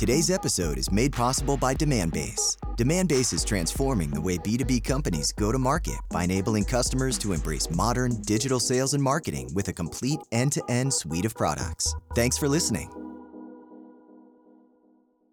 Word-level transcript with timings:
Today's 0.00 0.30
episode 0.30 0.78
is 0.78 0.90
made 0.90 1.12
possible 1.12 1.58
by 1.58 1.74
Demandbase. 1.74 2.56
Demandbase 2.78 3.34
is 3.34 3.44
transforming 3.44 4.08
the 4.08 4.18
way 4.18 4.38
B2B 4.38 4.82
companies 4.82 5.30
go 5.30 5.52
to 5.52 5.58
market 5.58 5.98
by 6.08 6.24
enabling 6.24 6.64
customers 6.64 7.18
to 7.18 7.34
embrace 7.34 7.68
modern 7.68 8.22
digital 8.22 8.58
sales 8.60 8.94
and 8.94 9.02
marketing 9.02 9.50
with 9.52 9.68
a 9.68 9.74
complete 9.74 10.20
end 10.32 10.52
to 10.52 10.62
end 10.70 10.94
suite 10.94 11.26
of 11.26 11.34
products. 11.34 11.94
Thanks 12.14 12.38
for 12.38 12.48
listening. 12.48 12.90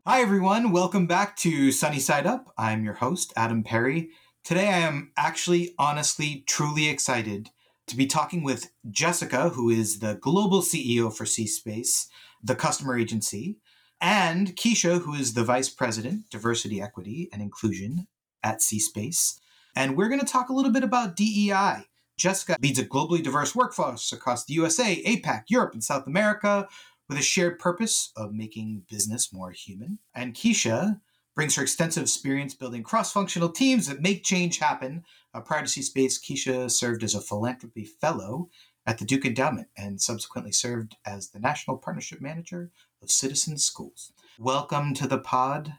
Hi, 0.05 0.19
everyone. 0.19 0.73
Welcome 0.73 1.07
back 1.07 1.37
to 1.37 1.71
Sunny 1.71 1.99
Side 1.99 2.27
Up. 2.27 2.53
I'm 2.57 2.83
your 2.83 2.95
host, 2.95 3.31
Adam 3.37 3.63
Perry. 3.63 4.09
Today, 4.43 4.67
I 4.67 4.79
am 4.79 5.13
actually, 5.15 5.75
honestly, 5.79 6.43
truly 6.45 6.89
excited 6.89 7.51
to 7.87 7.95
be 7.95 8.05
talking 8.05 8.43
with 8.43 8.69
Jessica, 8.91 9.47
who 9.47 9.69
is 9.69 9.99
the 9.99 10.15
global 10.15 10.61
CEO 10.61 11.15
for 11.15 11.25
C 11.25 11.47
Space, 11.47 12.09
the 12.43 12.53
customer 12.53 12.99
agency 12.99 13.59
and 14.01 14.55
Keisha, 14.55 15.01
who 15.01 15.13
is 15.13 15.33
the 15.33 15.43
Vice 15.43 15.69
President, 15.69 16.29
Diversity, 16.29 16.81
Equity, 16.81 17.29
and 17.31 17.41
Inclusion 17.41 18.07
at 18.43 18.61
C-Space. 18.61 19.39
And 19.75 19.95
we're 19.95 20.09
going 20.09 20.19
to 20.19 20.25
talk 20.25 20.49
a 20.49 20.53
little 20.53 20.71
bit 20.71 20.83
about 20.83 21.15
DEI. 21.15 21.83
Jessica 22.17 22.57
leads 22.61 22.79
a 22.79 22.85
globally 22.85 23.21
diverse 23.21 23.55
workforce 23.55 24.11
across 24.11 24.45
the 24.45 24.55
USA, 24.55 25.03
APAC, 25.03 25.43
Europe, 25.49 25.73
and 25.73 25.83
South 25.83 26.07
America 26.07 26.67
with 27.07 27.19
a 27.19 27.23
shared 27.23 27.59
purpose 27.59 28.11
of 28.17 28.33
making 28.33 28.83
business 28.89 29.31
more 29.31 29.51
human. 29.51 29.99
And 30.15 30.33
Keisha 30.33 30.99
brings 31.35 31.55
her 31.55 31.61
extensive 31.61 32.03
experience 32.03 32.55
building 32.55 32.81
cross-functional 32.81 33.49
teams 33.49 33.87
that 33.87 34.01
make 34.01 34.23
change 34.23 34.57
happen. 34.57 35.03
Uh, 35.33 35.41
prior 35.41 35.61
to 35.61 35.67
C-Space, 35.67 36.19
Keisha 36.19 36.71
served 36.71 37.03
as 37.03 37.13
a 37.13 37.21
philanthropy 37.21 37.85
fellow 37.85 38.49
at 38.87 38.97
the 38.97 39.05
Duke 39.05 39.25
Endowment 39.25 39.67
and 39.77 40.01
subsequently 40.01 40.51
served 40.51 40.95
as 41.05 41.29
the 41.29 41.39
National 41.39 41.77
Partnership 41.77 42.21
Manager 42.21 42.71
of 43.01 43.11
Citizen 43.11 43.57
Schools. 43.57 44.11
Welcome 44.39 44.93
to 44.95 45.07
the 45.07 45.17
pod. 45.17 45.73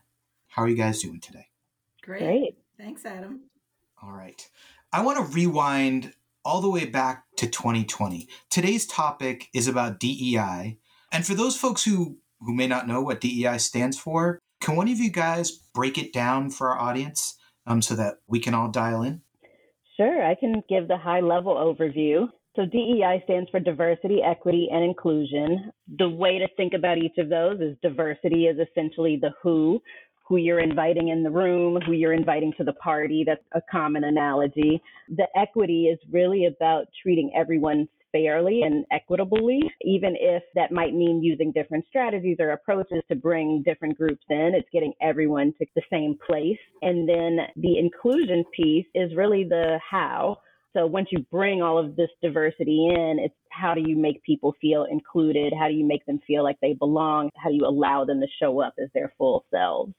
How 0.48 0.62
are 0.62 0.68
you 0.68 0.76
guys 0.76 1.02
doing 1.02 1.20
today? 1.20 1.48
Great. 2.02 2.20
Great. 2.20 2.58
Thanks, 2.78 3.04
Adam. 3.04 3.42
All 4.02 4.12
right. 4.12 4.48
I 4.92 5.02
want 5.02 5.18
to 5.18 5.34
rewind 5.34 6.14
all 6.44 6.60
the 6.60 6.70
way 6.70 6.86
back 6.86 7.24
to 7.36 7.46
2020. 7.46 8.28
Today's 8.50 8.86
topic 8.86 9.48
is 9.52 9.68
about 9.68 10.00
DEI. 10.00 10.78
And 11.12 11.26
for 11.26 11.34
those 11.34 11.56
folks 11.56 11.84
who, 11.84 12.18
who 12.40 12.54
may 12.54 12.66
not 12.66 12.88
know 12.88 13.02
what 13.02 13.20
DEI 13.20 13.58
stands 13.58 13.98
for, 13.98 14.38
can 14.60 14.76
one 14.76 14.88
of 14.88 14.98
you 14.98 15.10
guys 15.10 15.50
break 15.50 15.98
it 15.98 16.12
down 16.12 16.50
for 16.50 16.70
our 16.70 16.78
audience 16.78 17.36
um, 17.66 17.82
so 17.82 17.94
that 17.96 18.16
we 18.26 18.40
can 18.40 18.54
all 18.54 18.68
dial 18.68 19.02
in? 19.02 19.22
Sure, 19.96 20.24
I 20.24 20.34
can 20.36 20.62
give 20.68 20.88
the 20.88 20.96
high 20.96 21.20
level 21.20 21.54
overview. 21.54 22.28
So 22.58 22.66
DEI 22.66 23.22
stands 23.22 23.48
for 23.50 23.60
diversity, 23.60 24.20
equity, 24.20 24.66
and 24.72 24.82
inclusion. 24.82 25.70
The 25.96 26.08
way 26.08 26.40
to 26.40 26.48
think 26.56 26.72
about 26.74 26.98
each 26.98 27.16
of 27.16 27.28
those 27.28 27.60
is 27.60 27.76
diversity 27.82 28.46
is 28.46 28.58
essentially 28.58 29.16
the 29.16 29.30
who, 29.40 29.80
who 30.26 30.38
you're 30.38 30.58
inviting 30.58 31.06
in 31.06 31.22
the 31.22 31.30
room, 31.30 31.80
who 31.86 31.92
you're 31.92 32.12
inviting 32.12 32.52
to 32.58 32.64
the 32.64 32.72
party. 32.72 33.22
That's 33.24 33.44
a 33.54 33.60
common 33.70 34.02
analogy. 34.02 34.82
The 35.08 35.28
equity 35.36 35.84
is 35.84 36.00
really 36.10 36.46
about 36.46 36.86
treating 37.00 37.30
everyone 37.32 37.88
fairly 38.10 38.62
and 38.62 38.84
equitably, 38.90 39.60
even 39.82 40.16
if 40.18 40.42
that 40.56 40.72
might 40.72 40.94
mean 40.94 41.22
using 41.22 41.52
different 41.52 41.84
strategies 41.88 42.38
or 42.40 42.50
approaches 42.50 43.04
to 43.08 43.14
bring 43.14 43.62
different 43.64 43.96
groups 43.96 44.24
in. 44.30 44.50
It's 44.56 44.68
getting 44.72 44.94
everyone 45.00 45.54
to 45.60 45.66
the 45.76 45.82
same 45.92 46.18
place. 46.26 46.58
And 46.82 47.08
then 47.08 47.38
the 47.54 47.78
inclusion 47.78 48.44
piece 48.52 48.86
is 48.96 49.14
really 49.14 49.44
the 49.44 49.78
how 49.88 50.38
so 50.74 50.86
once 50.86 51.08
you 51.10 51.24
bring 51.30 51.62
all 51.62 51.78
of 51.78 51.96
this 51.96 52.10
diversity 52.22 52.88
in, 52.88 53.18
it's 53.18 53.34
how 53.50 53.74
do 53.74 53.82
you 53.84 53.96
make 53.96 54.22
people 54.22 54.54
feel 54.60 54.86
included? 54.90 55.52
How 55.58 55.68
do 55.68 55.74
you 55.74 55.86
make 55.86 56.04
them 56.06 56.20
feel 56.26 56.44
like 56.44 56.56
they 56.60 56.74
belong? 56.74 57.30
How 57.36 57.48
do 57.48 57.56
you 57.56 57.66
allow 57.66 58.04
them 58.04 58.20
to 58.20 58.26
show 58.40 58.60
up 58.60 58.74
as 58.82 58.88
their 58.94 59.12
full 59.16 59.44
selves? 59.50 59.92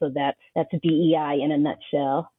So 0.00 0.10
that's 0.14 0.38
that's 0.54 0.70
DEI 0.82 1.40
in 1.42 1.52
a 1.52 1.58
nutshell. 1.58 2.30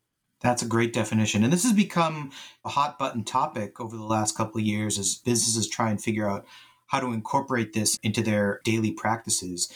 That's 0.41 0.62
a 0.62 0.68
great 0.68 0.94
definition. 0.94 1.44
And 1.44 1.53
this 1.53 1.63
has 1.63 1.74
become 1.74 2.31
a 2.66 2.69
hot 2.69 3.00
button 3.00 3.24
topic 3.24 3.79
over 3.79 3.95
the 3.95 4.03
last 4.03 4.35
couple 4.35 4.59
of 4.59 4.66
years 4.66 5.00
as 5.00 5.16
businesses 5.16 5.69
try 5.69 5.90
and 5.90 6.01
figure 6.01 6.29
out 6.29 6.45
how 6.88 7.00
to 7.00 7.13
incorporate 7.13 7.74
this 7.74 7.97
into 8.03 8.22
their 8.22 8.62
daily 8.63 8.91
practices. 8.91 9.72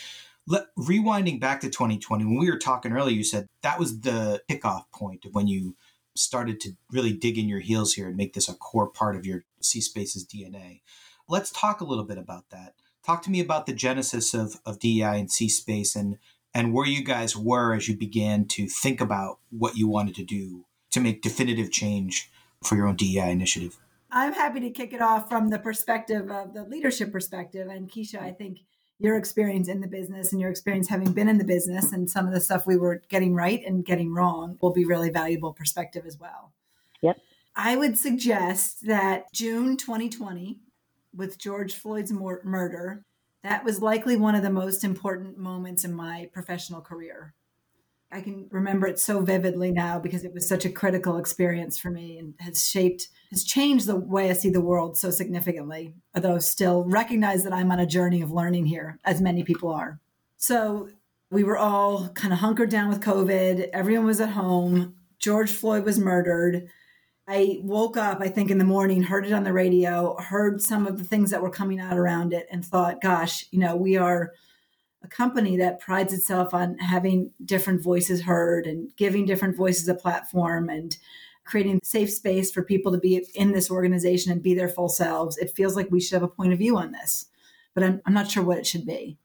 Let, 0.46 0.66
rewinding 0.78 1.40
back 1.40 1.62
to 1.62 1.69
2020, 1.69 2.25
when 2.25 2.38
we 2.38 2.52
were 2.52 2.58
talking 2.58 2.92
earlier, 2.92 3.16
you 3.16 3.24
said 3.24 3.48
that 3.62 3.80
was 3.80 4.02
the 4.02 4.42
kickoff 4.50 4.84
point 4.94 5.25
of 5.25 5.34
when 5.34 5.48
you 5.48 5.75
started 6.19 6.59
to 6.62 6.72
really 6.91 7.13
dig 7.13 7.38
in 7.38 7.47
your 7.47 7.59
heels 7.59 7.94
here 7.94 8.07
and 8.07 8.18
make 8.18 8.34
this 8.34 8.50
a 8.50 8.53
core 8.53 8.88
part 8.88 9.16
of 9.16 9.25
your 9.25 9.44
C 9.62 9.81
Space's 9.81 10.25
DNA. 10.25 10.81
Let's 11.28 11.52
talk 11.52 11.81
a 11.81 11.85
little 11.85 12.03
bit 12.03 12.18
about 12.18 12.50
that. 12.50 12.74
Talk 13.06 13.22
to 13.24 13.31
me 13.31 13.40
about 13.40 13.66
the 13.66 13.74
genesis 13.74 14.34
of, 14.34 14.59
of 14.66 14.80
DEI 14.80 15.19
and 15.19 15.31
C 15.31 15.50
Space 15.50 15.96
and 15.96 16.18
and 16.53 16.74
where 16.74 16.88
you 16.88 17.03
guys 17.03 17.38
were 17.38 17.74
as 17.74 17.88
you 17.88 17.96
began 17.96 18.46
to 18.46 18.68
think 18.68 19.00
about 19.00 19.40
what 19.50 19.78
you 19.78 19.88
wanted 19.88 20.16
to 20.16 20.24
do 20.24 20.66
to 20.91 21.00
make 21.00 21.22
definitive 21.22 21.72
change 21.72 22.31
for 22.63 22.75
your 22.75 22.88
own 22.88 22.96
DEI 22.96 23.31
initiative. 23.31 23.78
I'm 24.12 24.34
happy 24.34 24.59
to 24.62 24.72
kick 24.72 24.91
it 24.91 25.01
off 25.01 25.30
from 25.30 25.50
the 25.50 25.59
perspective 25.59 26.31
of 26.31 26.53
the 26.53 26.63
leadership 26.63 27.12
perspective. 27.12 27.68
And 27.68 27.90
Keisha, 27.90 28.19
I 28.19 28.31
think 28.31 28.59
your 29.00 29.18
experience 29.18 29.68
in 29.68 29.80
the 29.80 29.88
business 29.88 30.32
and 30.32 30.42
your 30.42 30.50
experience 30.50 30.90
having 30.90 31.14
been 31.14 31.30
in 31.30 31.38
the 31.38 31.46
business 31.46 31.94
and 31.94 32.10
some 32.10 32.28
of 32.28 32.34
the 32.34 32.42
stuff 32.42 32.68
we 32.68 32.78
were 32.78 33.02
getting 33.10 33.34
right 33.34 33.64
and 33.66 33.86
getting 33.86 34.14
wrong 34.14 34.58
will 34.62 34.74
be 34.74 34.86
really 34.86 35.10
valuable 35.10 35.54
perspective 35.54 36.06
as 36.06 36.20
well. 36.20 36.52
Yep. 37.02 37.18
I 37.56 37.78
would 37.78 37.98
suggest 37.98 38.86
that 38.88 39.32
June 39.34 39.78
2020, 39.78 40.60
with 41.16 41.38
George 41.38 41.74
Floyd's 41.76 42.12
murder, 42.12 43.04
that 43.44 43.64
was 43.64 43.82
likely 43.82 44.18
one 44.18 44.36
of 44.36 44.44
the 44.44 44.50
most 44.50 44.84
important 44.84 45.38
moments 45.38 45.86
in 45.86 45.94
my 45.94 46.30
professional 46.34 46.81
career. 46.81 47.34
I 48.12 48.22
can 48.22 48.47
remember 48.50 48.88
it 48.88 49.00
so 49.00 49.22
vividly 49.22 49.72
now 49.72 50.00
because 50.00 50.24
it 50.24 50.34
was 50.34 50.47
such 50.47 50.66
a 50.66 50.72
critical 50.72 51.18
experience 51.18 51.78
for 51.78 51.92
me 51.92 52.18
and 52.18 52.34
has 52.40 52.68
shaped, 52.68 53.08
has 53.30 53.44
changed 53.44 53.86
the 53.86 53.96
way 53.96 54.30
I 54.30 54.34
see 54.34 54.50
the 54.50 54.62
world 54.62 54.97
so 54.97 55.12
significantly, 55.12 55.94
although 56.16 56.40
still 56.40 56.86
recognize 56.86 57.44
that 57.44 57.53
I'm 57.53 57.72
on 57.72 57.80
a 57.80 57.86
journey 57.86 58.22
of 58.22 58.31
learning 58.31 58.66
here, 58.66 58.98
as 59.06 59.22
many 59.22 59.44
people 59.44 59.69
are. 59.69 60.00
So 60.38 60.90
we 61.30 61.44
were 61.44 61.58
all 61.58 62.09
kind 62.09 62.34
of 62.34 62.40
hunkered 62.40 62.72
down 62.72 62.90
with 62.90 63.02
COVID. 63.02 63.69
Everyone 63.74 64.08
was 64.08 64.22
at 64.22 64.30
home. 64.30 64.96
George 65.19 65.52
Floyd 65.52 65.86
was 65.86 66.00
murdered. 66.00 66.68
I 67.28 67.59
woke 67.62 67.96
up, 67.96 68.22
I 68.22 68.30
think, 68.30 68.50
in 68.50 68.58
the 68.58 68.66
morning, 68.66 69.03
heard 69.03 69.28
it 69.28 69.34
on 69.34 69.44
the 69.44 69.53
radio, 69.53 70.18
heard 70.18 70.64
some 70.64 70.88
of 70.88 70.98
the 70.98 71.03
things 71.03 71.30
that 71.30 71.44
were 71.44 71.52
coming 71.52 71.80
out 71.80 71.96
around 71.96 72.34
it, 72.34 72.48
and 72.50 72.66
thought, 72.66 73.02
gosh, 73.02 73.46
you 73.52 73.59
know, 73.59 73.75
we 73.75 73.98
are 73.98 74.31
a 75.04 75.08
company 75.08 75.58
that 75.58 75.80
prides 75.80 76.14
itself 76.14 76.54
on 76.54 76.78
having 76.78 77.32
different 77.46 77.82
voices 77.82 78.22
heard 78.22 78.68
and 78.68 78.96
giving 78.98 79.26
different 79.26 79.56
voices 79.56 79.88
a 79.88 79.96
platform 79.96 80.70
and 80.70 80.98
creating 81.46 81.80
safe 81.84 82.12
space 82.12 82.52
for 82.52 82.64
people 82.64 82.92
to 82.92 82.98
be 82.98 83.26
in 83.34 83.52
this 83.52 83.72
organization 83.72 84.32
and 84.32 84.44
be 84.44 84.54
their 84.54 84.70
full 84.70 84.90
selves, 84.90 85.38
it 85.38 85.56
feels 85.56 85.76
like 85.76 85.90
we 85.90 86.00
should 86.00 86.14
have 86.14 86.24
a 86.24 86.28
point 86.28 86.54
of 86.54 86.60
view 86.60 86.78
on 86.78 86.92
this. 86.92 87.26
But 87.74 87.84
I'm, 87.84 88.02
I'm 88.06 88.14
not 88.14 88.30
sure 88.30 88.44
what 88.44 88.58
it 88.58 88.68
should 88.68 88.86
be. 88.86 89.18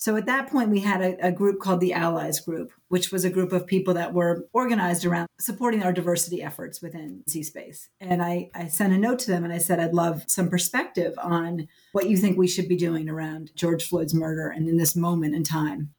So 0.00 0.14
at 0.14 0.26
that 0.26 0.48
point, 0.48 0.70
we 0.70 0.78
had 0.78 1.02
a, 1.02 1.26
a, 1.26 1.32
group 1.32 1.58
called 1.58 1.80
the 1.80 1.92
Allies 1.92 2.38
Group, 2.38 2.70
which 2.86 3.10
was 3.10 3.24
a 3.24 3.30
group 3.30 3.52
of 3.52 3.66
people 3.66 3.94
that 3.94 4.14
were 4.14 4.46
organized 4.52 5.04
around 5.04 5.26
supporting 5.40 5.82
our 5.82 5.92
diversity 5.92 6.40
efforts 6.40 6.80
within 6.80 7.24
C 7.26 7.42
Space. 7.42 7.88
And 8.00 8.22
I, 8.22 8.48
I 8.54 8.68
sent 8.68 8.92
a 8.92 8.96
note 8.96 9.18
to 9.20 9.30
them 9.32 9.42
and 9.42 9.52
I 9.52 9.58
said, 9.58 9.80
I'd 9.80 9.94
love 9.94 10.22
some 10.28 10.48
perspective 10.48 11.14
on 11.20 11.66
what 11.90 12.08
you 12.08 12.16
think 12.16 12.38
we 12.38 12.46
should 12.46 12.68
be 12.68 12.76
doing 12.76 13.08
around 13.08 13.50
George 13.56 13.84
Floyd's 13.84 14.14
murder 14.14 14.48
and 14.48 14.68
in 14.68 14.76
this 14.76 14.94
moment 14.94 15.34
in 15.34 15.42
time. 15.42 15.92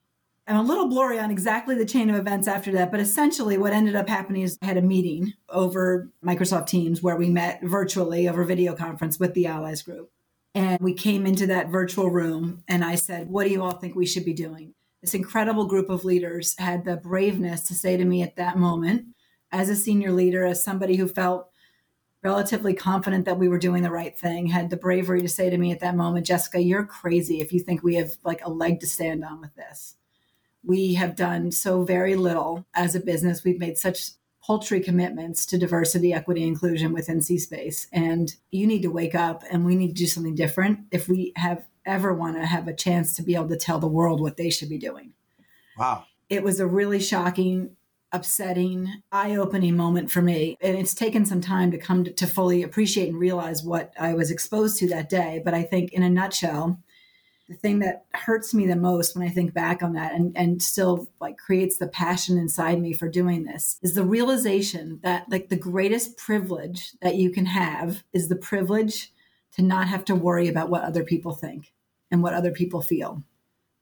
I'm 0.46 0.56
a 0.56 0.62
little 0.62 0.88
blurry 0.88 1.18
on 1.18 1.30
exactly 1.30 1.74
the 1.74 1.84
chain 1.84 2.08
of 2.08 2.16
events 2.16 2.48
after 2.48 2.72
that, 2.72 2.90
but 2.90 3.00
essentially 3.00 3.58
what 3.58 3.74
ended 3.74 3.96
up 3.96 4.08
happening 4.08 4.42
is 4.42 4.56
I 4.62 4.66
had 4.66 4.78
a 4.78 4.82
meeting 4.82 5.34
over 5.50 6.08
Microsoft 6.24 6.68
Teams 6.68 7.02
where 7.02 7.16
we 7.16 7.28
met 7.28 7.60
virtually 7.62 8.26
over 8.26 8.44
video 8.44 8.74
conference 8.74 9.20
with 9.20 9.34
the 9.34 9.46
Allies 9.46 9.82
Group. 9.82 10.10
And 10.54 10.80
we 10.80 10.94
came 10.94 11.26
into 11.26 11.46
that 11.46 11.68
virtual 11.68 12.10
room, 12.10 12.64
and 12.66 12.84
I 12.84 12.96
said, 12.96 13.28
What 13.28 13.44
do 13.44 13.50
you 13.50 13.62
all 13.62 13.72
think 13.72 13.94
we 13.94 14.06
should 14.06 14.24
be 14.24 14.32
doing? 14.32 14.74
This 15.00 15.14
incredible 15.14 15.66
group 15.66 15.88
of 15.88 16.04
leaders 16.04 16.54
had 16.58 16.84
the 16.84 16.96
braveness 16.96 17.66
to 17.68 17.74
say 17.74 17.96
to 17.96 18.04
me 18.04 18.22
at 18.22 18.36
that 18.36 18.58
moment, 18.58 19.06
as 19.52 19.68
a 19.68 19.76
senior 19.76 20.12
leader, 20.12 20.44
as 20.44 20.62
somebody 20.62 20.96
who 20.96 21.08
felt 21.08 21.50
relatively 22.22 22.74
confident 22.74 23.24
that 23.24 23.38
we 23.38 23.48
were 23.48 23.58
doing 23.58 23.82
the 23.82 23.90
right 23.90 24.18
thing, 24.18 24.46
had 24.46 24.68
the 24.68 24.76
bravery 24.76 25.22
to 25.22 25.28
say 25.28 25.48
to 25.48 25.56
me 25.56 25.72
at 25.72 25.80
that 25.80 25.96
moment, 25.96 26.26
Jessica, 26.26 26.60
you're 26.60 26.84
crazy 26.84 27.40
if 27.40 27.52
you 27.52 27.60
think 27.60 27.82
we 27.82 27.94
have 27.94 28.12
like 28.24 28.44
a 28.44 28.50
leg 28.50 28.80
to 28.80 28.86
stand 28.86 29.24
on 29.24 29.40
with 29.40 29.54
this. 29.54 29.96
We 30.62 30.94
have 30.94 31.16
done 31.16 31.50
so 31.50 31.84
very 31.84 32.16
little 32.16 32.66
as 32.74 32.94
a 32.94 33.00
business. 33.00 33.42
We've 33.42 33.58
made 33.58 33.78
such 33.78 34.10
paltry 34.44 34.80
commitments 34.80 35.44
to 35.46 35.58
diversity, 35.58 36.12
equity, 36.12 36.42
inclusion 36.42 36.92
within 36.92 37.20
C 37.20 37.38
Space. 37.38 37.86
And 37.92 38.34
you 38.50 38.66
need 38.66 38.82
to 38.82 38.90
wake 38.90 39.14
up 39.14 39.44
and 39.50 39.64
we 39.64 39.76
need 39.76 39.88
to 39.88 39.94
do 39.94 40.06
something 40.06 40.34
different 40.34 40.80
if 40.90 41.08
we 41.08 41.32
have 41.36 41.64
ever 41.84 42.12
want 42.12 42.36
to 42.36 42.46
have 42.46 42.68
a 42.68 42.74
chance 42.74 43.16
to 43.16 43.22
be 43.22 43.34
able 43.34 43.48
to 43.48 43.56
tell 43.56 43.78
the 43.78 43.86
world 43.86 44.20
what 44.20 44.36
they 44.36 44.50
should 44.50 44.68
be 44.68 44.78
doing. 44.78 45.12
Wow. 45.78 46.04
It 46.28 46.42
was 46.42 46.60
a 46.60 46.66
really 46.66 47.00
shocking, 47.00 47.76
upsetting, 48.12 49.02
eye 49.12 49.36
opening 49.36 49.76
moment 49.76 50.10
for 50.10 50.22
me. 50.22 50.56
And 50.60 50.76
it's 50.76 50.94
taken 50.94 51.24
some 51.24 51.40
time 51.40 51.70
to 51.70 51.78
come 51.78 52.04
to, 52.04 52.12
to 52.12 52.26
fully 52.26 52.62
appreciate 52.62 53.08
and 53.08 53.18
realize 53.18 53.62
what 53.62 53.92
I 53.98 54.14
was 54.14 54.30
exposed 54.30 54.78
to 54.78 54.88
that 54.88 55.08
day. 55.08 55.40
But 55.44 55.54
I 55.54 55.62
think, 55.62 55.92
in 55.92 56.02
a 56.02 56.10
nutshell, 56.10 56.78
the 57.50 57.56
thing 57.56 57.80
that 57.80 58.04
hurts 58.14 58.54
me 58.54 58.64
the 58.64 58.76
most 58.76 59.16
when 59.16 59.26
I 59.26 59.30
think 59.30 59.52
back 59.52 59.82
on 59.82 59.94
that 59.94 60.14
and, 60.14 60.32
and 60.36 60.62
still 60.62 61.08
like 61.20 61.36
creates 61.36 61.78
the 61.78 61.88
passion 61.88 62.38
inside 62.38 62.80
me 62.80 62.92
for 62.92 63.08
doing 63.08 63.42
this 63.42 63.76
is 63.82 63.94
the 63.94 64.04
realization 64.04 65.00
that 65.02 65.28
like 65.28 65.48
the 65.48 65.56
greatest 65.56 66.16
privilege 66.16 66.92
that 67.02 67.16
you 67.16 67.28
can 67.28 67.46
have 67.46 68.04
is 68.12 68.28
the 68.28 68.36
privilege 68.36 69.12
to 69.56 69.62
not 69.62 69.88
have 69.88 70.04
to 70.04 70.14
worry 70.14 70.46
about 70.46 70.70
what 70.70 70.84
other 70.84 71.02
people 71.02 71.32
think 71.32 71.72
and 72.08 72.22
what 72.22 72.34
other 72.34 72.52
people 72.52 72.80
feel. 72.80 73.24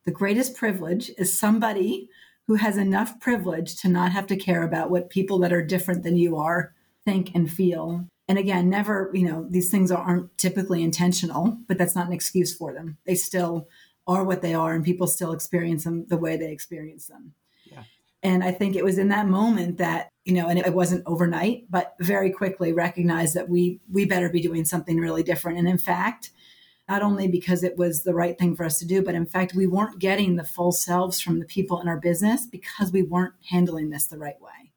The 0.07 0.13
greatest 0.13 0.57
privilege 0.57 1.11
is 1.19 1.39
somebody 1.39 2.09
who 2.47 2.55
has 2.55 2.79
enough 2.79 3.21
privilege 3.21 3.77
to 3.83 3.89
not 3.89 4.13
have 4.13 4.27
to 4.29 4.37
care 4.37 4.63
about 4.63 4.91
what 4.91 5.11
people 5.11 5.39
that 5.41 5.53
are 5.53 5.63
different 5.63 6.05
than 6.05 6.17
you 6.17 6.39
are 6.39 6.73
think 7.05 7.35
and 7.35 7.53
feel 7.53 8.07
and 8.29 8.39
again 8.39 8.69
never 8.69 9.11
you 9.15 9.27
know 9.27 9.47
these 9.51 9.71
things 9.71 9.91
aren't 9.91 10.37
typically 10.39 10.83
intentional 10.83 11.59
but 11.67 11.79
that's 11.79 11.97
not 11.97 12.07
an 12.07 12.13
excuse 12.13 12.55
for 12.55 12.73
them. 12.73 12.99
They 13.07 13.15
still 13.15 13.69
are 14.07 14.25
what 14.25 14.43
they 14.43 14.55
are 14.55 14.75
and 14.75 14.85
people 14.85 15.07
still 15.07 15.33
experience 15.33 15.85
them 15.85 16.07
the 16.09 16.17
way 16.17 16.37
they 16.37 16.51
experience 16.51 17.07
them. 17.07 17.35
Yeah. 17.71 17.83
and 18.23 18.45
i 18.45 18.53
think 18.53 18.77
it 18.77 18.85
was 18.85 18.99
in 18.99 19.09
that 19.09 19.29
moment 19.29 19.79
that 19.79 20.11
you 20.25 20.35
know 20.35 20.49
and 20.49 20.59
it 20.59 20.75
wasn't 20.75 21.03
overnight 21.07 21.71
but 21.71 21.95
very 22.01 22.31
quickly 22.31 22.73
recognized 22.73 23.35
that 23.35 23.49
we 23.49 23.81
we 23.91 24.05
better 24.05 24.29
be 24.29 24.41
doing 24.41 24.65
something 24.65 24.99
really 24.99 25.23
different. 25.23 25.59
And 25.59 25.69
in 25.69 25.79
fact 25.79 26.31
not 26.89 27.03
only 27.03 27.29
because 27.29 27.63
it 27.63 27.77
was 27.77 28.03
the 28.03 28.15
right 28.15 28.39
thing 28.39 28.57
for 28.57 28.65
us 28.65 28.79
to 28.79 28.87
do 28.87 29.03
but 29.03 29.15
in 29.15 29.27
fact 29.27 29.55
we 29.55 29.67
weren't 29.67 29.99
getting 29.99 30.37
the 30.37 30.45
full 30.45 30.73
selves 30.73 31.21
from 31.21 31.39
the 31.39 31.45
people 31.45 31.81
in 31.81 31.89
our 31.89 32.01
business 32.01 32.47
because 32.47 32.93
we 32.93 33.03
weren't 33.03 33.35
handling 33.51 33.91
this 33.91 34.07
the 34.07 34.19
right 34.19 34.41
way 34.41 34.68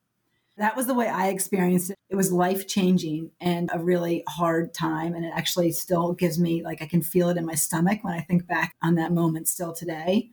that 0.61 0.77
was 0.77 0.85
the 0.85 0.93
way 0.93 1.07
I 1.07 1.29
experienced 1.29 1.89
it. 1.89 1.97
It 2.09 2.15
was 2.15 2.31
life 2.31 2.67
changing 2.67 3.31
and 3.41 3.69
a 3.73 3.79
really 3.79 4.23
hard 4.29 4.73
time. 4.73 5.15
And 5.15 5.25
it 5.25 5.33
actually 5.35 5.71
still 5.71 6.13
gives 6.13 6.39
me, 6.39 6.63
like, 6.63 6.81
I 6.81 6.85
can 6.85 7.01
feel 7.01 7.29
it 7.29 7.37
in 7.37 7.45
my 7.45 7.55
stomach 7.55 8.03
when 8.03 8.13
I 8.13 8.21
think 8.21 8.47
back 8.47 8.75
on 8.83 8.95
that 8.95 9.11
moment 9.11 9.47
still 9.47 9.73
today. 9.73 10.29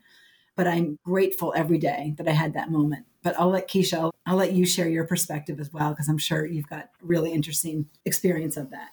But 0.54 0.66
I'm 0.66 0.98
grateful 1.04 1.54
every 1.56 1.78
day 1.78 2.14
that 2.18 2.28
I 2.28 2.32
had 2.32 2.52
that 2.54 2.70
moment. 2.70 3.06
But 3.22 3.38
I'll 3.40 3.48
let 3.48 3.68
Keisha, 3.68 3.98
I'll, 3.98 4.14
I'll 4.26 4.36
let 4.36 4.52
you 4.52 4.66
share 4.66 4.88
your 4.88 5.06
perspective 5.06 5.60
as 5.60 5.72
well, 5.72 5.90
because 5.90 6.08
I'm 6.08 6.18
sure 6.18 6.44
you've 6.44 6.68
got 6.68 6.90
really 7.00 7.32
interesting 7.32 7.86
experience 8.04 8.56
of 8.56 8.70
that. 8.70 8.90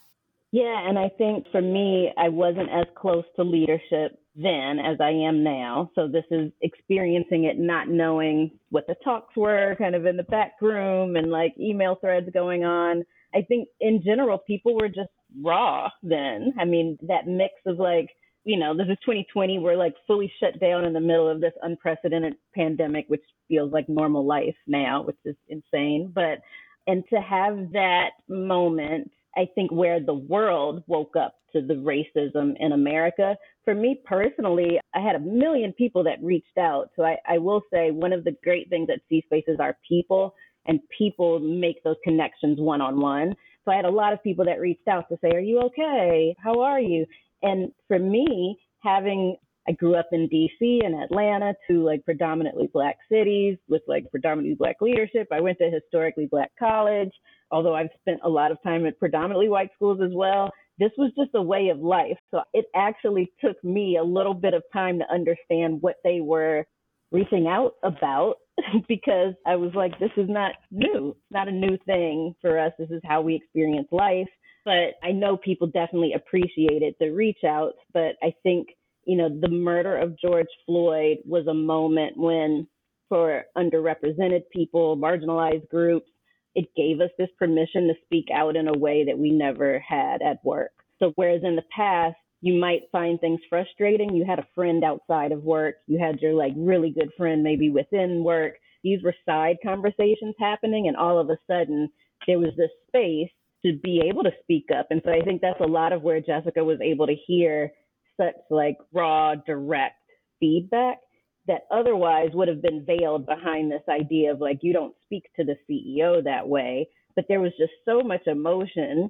Yeah, 0.52 0.88
and 0.88 0.98
I 0.98 1.10
think 1.10 1.48
for 1.52 1.62
me, 1.62 2.14
I 2.18 2.30
wasn't 2.30 2.70
as 2.70 2.86
close 2.96 3.26
to 3.36 3.44
leadership 3.44 4.20
then 4.36 4.80
as 4.80 4.98
I 5.00 5.12
am 5.12 5.44
now. 5.44 5.90
So 5.96 6.08
this 6.08 6.26
is 6.32 6.52
experiencing 6.62 7.46
it, 7.46 7.58
not 7.58 7.88
knowing 7.88 8.52
what 8.70 8.86
the 8.88 8.96
talks 9.04 9.36
were, 9.36 9.76
kind 9.78 9.96
of 9.96 10.06
in 10.06 10.18
the 10.18 10.24
back 10.24 10.54
room 10.62 11.16
and 11.16 11.32
like 11.32 11.54
email 11.60 11.96
threads 11.96 12.28
going 12.34 12.66
on. 12.66 13.04
I 13.34 13.42
think 13.42 13.68
in 13.80 14.02
general, 14.04 14.38
people 14.38 14.76
were 14.76 14.88
just 14.88 15.10
raw 15.42 15.90
then. 16.04 16.54
I 16.60 16.66
mean, 16.66 16.98
that 17.08 17.28
mix 17.28 17.54
of 17.66 17.80
like, 17.80 18.10
you 18.44 18.60
know, 18.60 18.76
this 18.76 18.88
is 18.88 18.98
2020. 19.06 19.60
We're 19.60 19.76
like 19.76 19.96
fully 20.06 20.32
shut 20.40 20.60
down 20.60 20.86
in 20.86 20.94
the 20.94 21.00
middle 21.00 21.30
of 21.30 21.42
this 21.42 21.54
unprecedented 21.62 22.36
pandemic, 22.54 23.06
which 23.08 23.24
feels 23.48 23.72
like 23.72 23.90
normal 23.90 24.26
life 24.26 24.56
now, 24.68 25.04
which 25.04 25.18
is 25.26 25.36
insane. 25.48 26.12
But, 26.14 26.42
and 26.88 27.04
to 27.10 27.20
have 27.20 27.72
that 27.74 28.12
moment 28.30 29.12
I 29.38 29.48
think 29.54 29.72
where 29.72 30.00
the 30.00 30.14
world 30.14 30.84
woke 30.88 31.16
up 31.16 31.36
to 31.56 31.62
the 31.66 31.74
racism 31.76 32.54
in 32.60 32.74
America. 32.74 33.36
For 33.64 33.74
me 33.74 34.02
personally, 34.06 34.80
I 34.94 35.00
had 35.00 35.16
a 35.16 35.20
million 35.20 35.74
people 35.74 36.04
that 36.04 36.22
reached 36.22 36.58
out. 36.60 36.90
So 36.96 37.04
I, 37.04 37.18
I 37.28 37.38
will 37.38 37.62
say 37.72 37.92
one 37.92 38.14
of 38.14 38.24
the 38.24 38.36
great 38.44 38.70
things 38.70 38.90
at 38.92 39.00
C 39.10 39.24
Spaces 39.26 39.58
are 39.60 39.78
people, 39.88 40.36
and 40.66 40.80
people 40.98 41.40
make 41.40 41.84
those 41.84 41.96
connections 42.04 42.60
one 42.60 42.82
on 42.82 43.00
one. 43.00 43.34
So 43.64 43.72
I 43.72 43.76
had 43.76 43.86
a 43.86 43.90
lot 43.90 44.14
of 44.14 44.22
people 44.22 44.46
that 44.46 44.60
reached 44.60 44.88
out 44.88 45.08
to 45.10 45.18
say, 45.22 45.30
Are 45.32 45.40
you 45.40 45.62
okay? 45.62 46.36
How 46.44 46.62
are 46.62 46.82
you? 46.82 47.06
And 47.42 47.72
for 47.88 48.00
me, 48.00 48.60
having 48.84 49.38
I 49.68 49.72
grew 49.72 49.96
up 49.96 50.10
in 50.12 50.30
DC 50.30 50.86
and 50.86 50.94
Atlanta, 50.94 51.56
two 51.68 51.84
like 51.84 52.06
predominantly 52.06 52.70
black 52.72 52.98
cities 53.12 53.58
with 53.68 53.82
like 53.88 54.12
predominantly 54.12 54.56
black 54.56 54.76
leadership. 54.80 55.28
I 55.32 55.42
went 55.42 55.58
to 55.58 55.72
historically 55.72 56.28
black 56.28 56.52
college 56.60 57.12
although 57.52 57.76
I've 57.76 57.90
spent 58.02 58.20
a 58.24 58.30
lot 58.30 58.52
of 58.52 58.62
time 58.64 58.86
at 58.86 59.00
predominantly 59.00 59.50
white 59.50 59.70
schools 59.76 60.00
as 60.04 60.12
well, 60.14 60.52
this 60.80 60.92
was 60.98 61.12
just 61.18 61.32
a 61.36 61.42
way 61.42 61.70
of 61.70 61.80
life. 61.80 62.18
So 62.32 62.42
it 62.54 62.66
actually 62.76 63.32
took 63.44 63.62
me 63.64 63.98
a 63.98 64.04
little 64.04 64.34
bit 64.34 64.54
of 64.54 64.64
time 64.74 65.00
to 65.00 65.14
understand 65.14 65.82
what 65.82 65.96
they 66.04 66.22
were 66.22 66.66
reaching 67.12 67.48
out 67.48 67.74
about 67.84 68.36
because 68.88 69.34
I 69.46 69.56
was 69.56 69.72
like, 69.74 69.98
this 70.00 70.12
is 70.18 70.30
not 70.30 70.54
new. 70.72 71.10
It's 71.10 71.32
not 71.32 71.48
a 71.48 71.52
new 71.52 71.78
thing 71.86 72.36
for 72.42 72.60
us. 72.60 72.74
This 72.78 72.90
is 72.90 73.02
how 73.06 73.22
we 73.22 73.36
experience 73.36 73.88
life. 73.92 74.28
But 74.66 74.96
I 75.04 75.12
know 75.12 75.38
people 75.38 75.68
definitely 75.68 76.14
appreciated 76.14 76.96
the 77.00 77.10
reach 77.10 77.44
out. 77.46 77.74
But 77.94 78.16
I 78.24 78.34
think, 78.44 78.70
you 79.06 79.16
know, 79.16 79.30
the 79.30 79.50
murder 79.50 79.98
of 79.98 80.20
George 80.20 80.48
Floyd 80.66 81.18
was 81.26 81.48
a 81.48 81.54
moment 81.54 82.18
when, 82.18 82.68
for 83.08 83.44
underrepresented 83.56 84.44
people, 84.52 84.98
marginalized 84.98 85.70
groups, 85.70 86.10
it 86.56 86.74
gave 86.76 87.02
us 87.02 87.12
this 87.18 87.30
permission 87.38 87.88
to 87.88 87.94
speak 88.06 88.28
out 88.34 88.56
in 88.56 88.68
a 88.68 88.78
way 88.78 89.06
that 89.06 89.18
we 89.18 89.30
never 89.30 89.80
had 89.80 90.22
at 90.22 90.44
work. 90.44 90.72
So, 91.00 91.12
whereas 91.16 91.42
in 91.44 91.56
the 91.56 91.64
past, 91.76 92.16
you 92.42 92.54
might 92.54 92.84
find 92.92 93.20
things 93.20 93.42
frustrating, 93.50 94.16
you 94.16 94.26
had 94.26 94.40
a 94.40 94.48
friend 94.56 94.84
outside 94.84 95.32
of 95.32 95.44
work, 95.44 95.76
you 95.88 96.00
had 96.00 96.22
your 96.22 96.34
like 96.34 96.54
really 96.56 96.92
good 96.92 97.10
friend 97.18 97.44
maybe 97.44 97.70
within 97.70 98.24
work. 98.24 98.54
These 98.84 99.04
were 99.04 99.16
side 99.26 99.58
conversations 99.64 100.36
happening, 100.40 100.88
and 100.88 100.96
all 100.96 101.20
of 101.20 101.30
a 101.30 101.38
sudden, 101.48 101.90
there 102.26 102.40
was 102.40 102.54
this 102.58 102.72
space 102.88 103.30
to 103.66 103.78
be 103.84 104.02
able 104.08 104.24
to 104.24 104.32
speak 104.42 104.66
up. 104.78 104.88
And 104.90 105.02
so, 105.04 105.12
I 105.12 105.22
think 105.22 105.42
that's 105.42 105.60
a 105.60 105.68
lot 105.68 105.92
of 105.92 106.02
where 106.02 106.22
Jessica 106.22 106.64
was 106.64 106.80
able 106.82 107.08
to 107.08 107.16
hear 107.28 107.72
such 108.16 108.36
like 108.50 108.78
raw, 108.94 109.36
direct 109.36 110.00
feedback 110.40 111.00
that 111.48 111.68
otherwise 111.72 112.30
would 112.34 112.48
have 112.48 112.62
been 112.62 112.86
veiled 112.86 113.26
behind 113.26 113.72
this 113.72 113.84
idea 113.90 114.32
of 114.32 114.42
like 114.42 114.60
you 114.62 114.74
don't 114.74 114.96
speak 115.06 115.26
to 115.36 115.44
the 115.44 115.58
CEO 115.70 116.24
that 116.24 116.48
way. 116.48 116.88
But 117.16 117.26
there 117.30 117.40
was 117.40 117.52
just 117.58 117.72
so 117.86 118.02
much 118.02 118.28
emotion. 118.28 119.10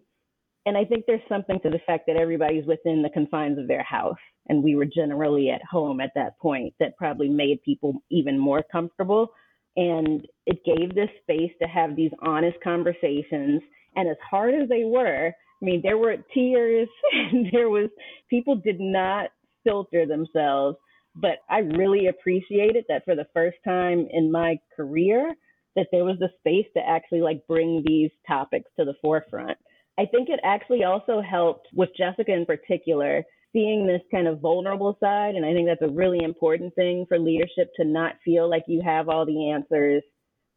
And 0.66 0.78
I 0.78 0.84
think 0.86 1.06
there's 1.06 1.22
something 1.30 1.60
to 1.62 1.70
the 1.70 1.80
fact 1.86 2.06
that 2.08 2.18
everybody's 2.18 2.66
within 2.66 3.02
the 3.02 3.10
confines 3.10 3.58
of 3.58 3.68
their 3.68 3.84
house. 3.84 4.18
And 4.48 4.64
we 4.64 4.76
were 4.76 4.86
generally 4.86 5.50
at 5.50 5.64
home 5.64 6.02
at 6.02 6.12
that 6.16 6.38
point 6.40 6.74
that 6.80 6.98
probably 6.98 7.30
made 7.30 7.64
people 7.64 8.04
even 8.12 8.38
more 8.38 8.64
comfortable. 8.72 9.30
And 9.76 10.26
it 10.46 10.64
gave 10.66 10.94
this 10.94 11.10
space 11.22 11.52
to 11.62 11.68
have 11.68 11.96
these 11.96 12.12
honest 12.22 12.58
conversations. 12.64 13.62
And 13.96 14.10
as 14.10 14.18
hard 14.30 14.54
as 14.54 14.70
they 14.70 14.84
were, 14.86 15.28
I 15.30 15.66
mean, 15.66 15.82
there 15.84 15.98
were 15.98 16.18
tears 16.34 16.90
and 17.12 17.48
there 17.52 17.70
was 17.70 17.90
people 18.30 18.56
did 18.56 18.80
not 18.80 19.30
filter 19.64 20.06
themselves 20.06 20.78
but 21.16 21.38
I 21.50 21.60
really 21.60 22.08
appreciated 22.08 22.86
that 22.90 23.06
for 23.06 23.16
the 23.16 23.28
first 23.34 23.58
time 23.66 24.08
in 24.12 24.32
my 24.32 24.60
career 24.76 25.34
that 25.76 25.88
there 25.92 26.06
was 26.06 26.18
the 26.20 26.30
space 26.40 26.68
to 26.76 26.88
actually 26.88 27.22
like 27.22 27.48
bring 27.48 27.84
these 27.86 28.12
topics 28.28 28.70
to 28.78 28.86
the 28.86 28.96
forefront. 29.02 29.58
I 29.98 30.06
think 30.06 30.30
it 30.30 30.40
actually 30.44 30.84
also 30.84 31.22
helped 31.22 31.68
with 31.74 31.90
Jessica 31.98 32.34
in 32.34 32.46
particular, 32.46 33.24
seeing 33.54 33.88
this 33.88 34.02
kind 34.12 34.28
of 34.28 34.42
vulnerable 34.42 34.98
side. 35.00 35.36
And 35.36 35.46
I 35.46 35.54
think 35.54 35.68
that's 35.68 35.90
a 35.90 35.94
really 35.94 36.24
important 36.24 36.76
thing 36.76 37.06
for 37.08 37.18
leadership 37.18 37.72
to 37.78 37.86
not 37.86 38.16
feel 38.24 38.50
like 38.50 38.64
you 38.68 38.82
have 38.84 39.08
all 39.08 39.26
the 39.26 39.52
answers, 39.52 40.04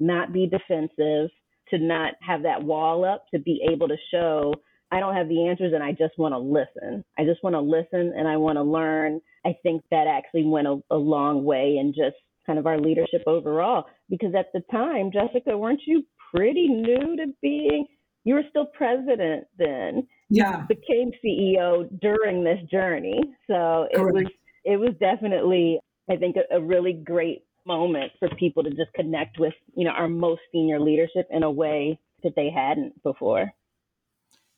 not 0.00 0.32
be 0.32 0.48
defensive, 0.48 1.30
to 1.70 1.78
not 1.78 2.14
have 2.20 2.42
that 2.42 2.62
wall 2.62 3.04
up, 3.04 3.24
to 3.32 3.38
be 3.38 3.60
able 3.70 3.88
to 3.88 3.96
show 4.10 4.54
I 4.90 5.00
don't 5.00 5.14
have 5.14 5.28
the 5.28 5.47
answers 5.49 5.73
and 5.75 5.83
I 5.83 5.92
just 5.92 6.18
want 6.18 6.33
to 6.33 6.38
listen. 6.38 7.04
I 7.18 7.25
just 7.25 7.42
want 7.42 7.54
to 7.54 7.61
listen 7.61 8.14
and 8.16 8.26
I 8.26 8.37
want 8.37 8.57
to 8.57 8.62
learn. 8.62 9.21
I 9.45 9.54
think 9.62 9.83
that 9.90 10.07
actually 10.07 10.45
went 10.45 10.66
a, 10.66 10.78
a 10.90 10.97
long 10.97 11.45
way 11.45 11.76
in 11.78 11.92
just 11.92 12.16
kind 12.47 12.59
of 12.59 12.66
our 12.66 12.78
leadership 12.78 13.23
overall. 13.26 13.85
Because 14.09 14.35
at 14.37 14.47
the 14.54 14.62
time, 14.71 15.11
Jessica, 15.12 15.57
weren't 15.57 15.83
you 15.87 16.04
pretty 16.35 16.68
new 16.68 17.16
to 17.16 17.26
being? 17.42 17.87
You 18.25 18.35
were 18.35 18.45
still 18.50 18.66
president 18.66 19.45
then. 19.59 20.07
Yeah. 20.30 20.62
You 20.62 20.76
became 20.76 21.12
CEO 21.25 21.88
during 22.00 22.42
this 22.42 22.59
journey. 22.71 23.21
So 23.47 23.88
it 23.90 24.00
was 24.00 24.25
it 24.64 24.76
was 24.78 24.95
definitely, 25.00 25.80
I 26.11 26.16
think, 26.16 26.37
a, 26.37 26.57
a 26.57 26.61
really 26.61 26.92
great 26.92 27.45
moment 27.66 28.12
for 28.18 28.28
people 28.38 28.62
to 28.62 28.71
just 28.71 28.92
connect 28.95 29.38
with, 29.38 29.54
you 29.76 29.85
know, 29.85 29.92
our 29.92 30.09
most 30.09 30.40
senior 30.52 30.80
leadership 30.80 31.26
in 31.30 31.42
a 31.42 31.50
way 31.50 31.99
that 32.23 32.35
they 32.35 32.50
hadn't 32.50 33.02
before. 33.02 33.52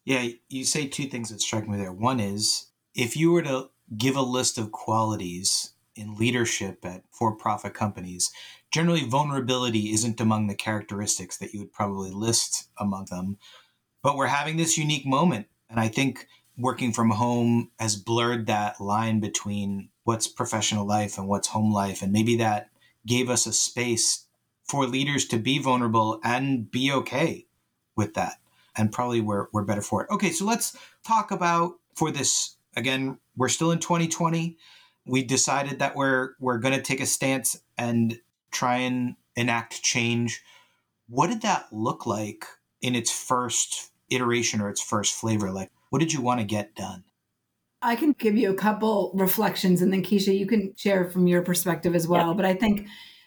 Yeah, 0.04 0.28
you 0.48 0.64
say 0.64 0.86
two 0.86 1.06
things 1.06 1.30
that 1.30 1.40
strike 1.40 1.68
me 1.68 1.76
there. 1.76 1.92
One 1.92 2.20
is 2.20 2.66
if 2.94 3.16
you 3.16 3.32
were 3.32 3.42
to 3.42 3.70
give 3.96 4.16
a 4.16 4.22
list 4.22 4.58
of 4.58 4.72
qualities 4.72 5.72
in 5.94 6.16
leadership 6.16 6.84
at 6.84 7.04
for 7.12 7.34
profit 7.36 7.74
companies, 7.74 8.30
generally 8.72 9.04
vulnerability 9.04 9.92
isn't 9.92 10.20
among 10.20 10.46
the 10.46 10.54
characteristics 10.54 11.36
that 11.38 11.52
you 11.52 11.60
would 11.60 11.72
probably 11.72 12.10
list 12.10 12.68
among 12.78 13.06
them. 13.10 13.38
But 14.02 14.16
we're 14.16 14.26
having 14.26 14.56
this 14.56 14.78
unique 14.78 15.06
moment. 15.06 15.46
And 15.68 15.78
I 15.78 15.88
think 15.88 16.26
working 16.56 16.92
from 16.92 17.10
home 17.10 17.70
has 17.78 17.96
blurred 17.96 18.46
that 18.46 18.80
line 18.80 19.20
between 19.20 19.90
what's 20.04 20.26
professional 20.26 20.86
life 20.86 21.18
and 21.18 21.28
what's 21.28 21.48
home 21.48 21.72
life. 21.72 22.02
And 22.02 22.12
maybe 22.12 22.36
that 22.36 22.70
gave 23.06 23.28
us 23.30 23.46
a 23.46 23.52
space 23.52 24.26
for 24.64 24.86
leaders 24.86 25.26
to 25.26 25.38
be 25.38 25.58
vulnerable 25.58 26.20
and 26.24 26.70
be 26.70 26.90
okay 26.92 27.46
with 27.96 28.14
that. 28.14 28.39
And 28.76 28.92
probably 28.92 29.20
we're, 29.20 29.46
we're 29.52 29.64
better 29.64 29.82
for 29.82 30.02
it. 30.02 30.10
Okay, 30.10 30.30
so 30.30 30.44
let's 30.44 30.76
talk 31.04 31.30
about 31.30 31.74
for 31.94 32.10
this 32.10 32.56
again, 32.76 33.18
we're 33.36 33.48
still 33.48 33.72
in 33.72 33.78
2020. 33.78 34.56
We 35.06 35.22
decided 35.22 35.78
that 35.78 35.96
we're 35.96 36.30
we're 36.40 36.58
gonna 36.58 36.82
take 36.82 37.00
a 37.00 37.06
stance 37.06 37.60
and 37.76 38.18
try 38.50 38.76
and 38.78 39.16
enact 39.36 39.82
change. 39.82 40.42
What 41.08 41.28
did 41.28 41.42
that 41.42 41.66
look 41.72 42.06
like 42.06 42.46
in 42.80 42.94
its 42.94 43.10
first 43.10 43.90
iteration 44.10 44.60
or 44.60 44.68
its 44.68 44.82
first 44.82 45.14
flavor? 45.14 45.50
Like 45.50 45.70
what 45.90 45.98
did 45.98 46.12
you 46.12 46.20
want 46.20 46.40
to 46.40 46.46
get 46.46 46.74
done? 46.74 47.04
I 47.82 47.96
can 47.96 48.12
give 48.12 48.36
you 48.36 48.50
a 48.50 48.54
couple 48.54 49.12
reflections 49.14 49.80
and 49.80 49.92
then 49.92 50.02
Keisha, 50.02 50.36
you 50.36 50.46
can 50.46 50.74
share 50.76 51.10
from 51.10 51.26
your 51.26 51.42
perspective 51.42 51.94
as 51.94 52.06
well. 52.06 52.34
But 52.34 52.44
I 52.44 52.54
think 52.54 52.86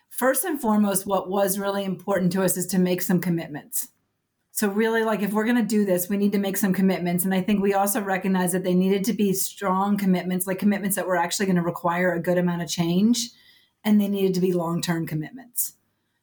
first 0.10 0.46
and 0.46 0.62
foremost, 0.62 1.08
what 1.08 1.30
was 1.30 1.58
really 1.58 1.84
important 1.84 2.32
to 2.34 2.44
us 2.44 2.56
is 2.56 2.68
to 2.68 2.80
make 2.80 3.02
some 3.02 3.20
commitments. 3.20 3.90
So, 4.56 4.70
really, 4.70 5.02
like 5.02 5.24
if 5.24 5.34
we're 5.34 5.46
going 5.46 5.58
to 5.58 5.64
do 5.64 5.84
this, 5.84 6.10
we 6.10 6.16
need 6.16 6.32
to 6.34 6.38
make 6.38 6.58
some 6.58 6.74
commitments. 6.74 7.26
And 7.26 7.34
I 7.34 7.42
think 7.42 7.60
we 7.60 7.74
also 7.74 8.00
recognize 8.00 8.52
that 8.52 8.64
they 8.64 8.76
needed 8.76 9.04
to 9.06 9.14
be 9.14 9.34
strong 9.34 9.98
commitments, 9.98 10.46
like 10.46 10.60
commitments 10.60 10.96
that 10.96 11.08
were 11.08 11.18
actually 11.18 11.48
going 11.48 11.56
to 11.56 11.64
require 11.64 12.14
a 12.14 12.22
good 12.22 12.38
amount 12.38 12.62
of 12.62 12.70
change. 12.70 13.32
And 13.84 14.00
they 14.00 14.08
needed 14.08 14.36
to 14.36 14.40
be 14.40 14.54
long 14.54 14.80
term 14.80 15.08
commitments. 15.08 15.74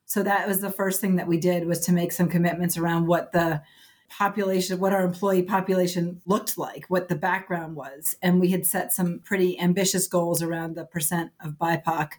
So, 0.06 0.22
that 0.22 0.46
was 0.46 0.60
the 0.60 0.70
first 0.70 1.00
thing 1.00 1.16
that 1.16 1.26
we 1.26 1.38
did 1.38 1.66
was 1.66 1.80
to 1.86 1.92
make 1.92 2.12
some 2.12 2.28
commitments 2.28 2.76
around 2.76 3.08
what 3.08 3.32
the 3.32 3.62
population, 4.08 4.78
what 4.78 4.92
our 4.92 5.02
employee 5.02 5.42
population 5.42 6.22
looked 6.24 6.56
like, 6.56 6.84
what 6.86 7.08
the 7.08 7.16
background 7.16 7.74
was. 7.74 8.14
And 8.22 8.38
we 8.38 8.50
had 8.52 8.64
set 8.64 8.92
some 8.92 9.18
pretty 9.24 9.58
ambitious 9.58 10.06
goals 10.06 10.40
around 10.40 10.76
the 10.76 10.84
percent 10.84 11.32
of 11.44 11.54
BIPOC 11.54 12.10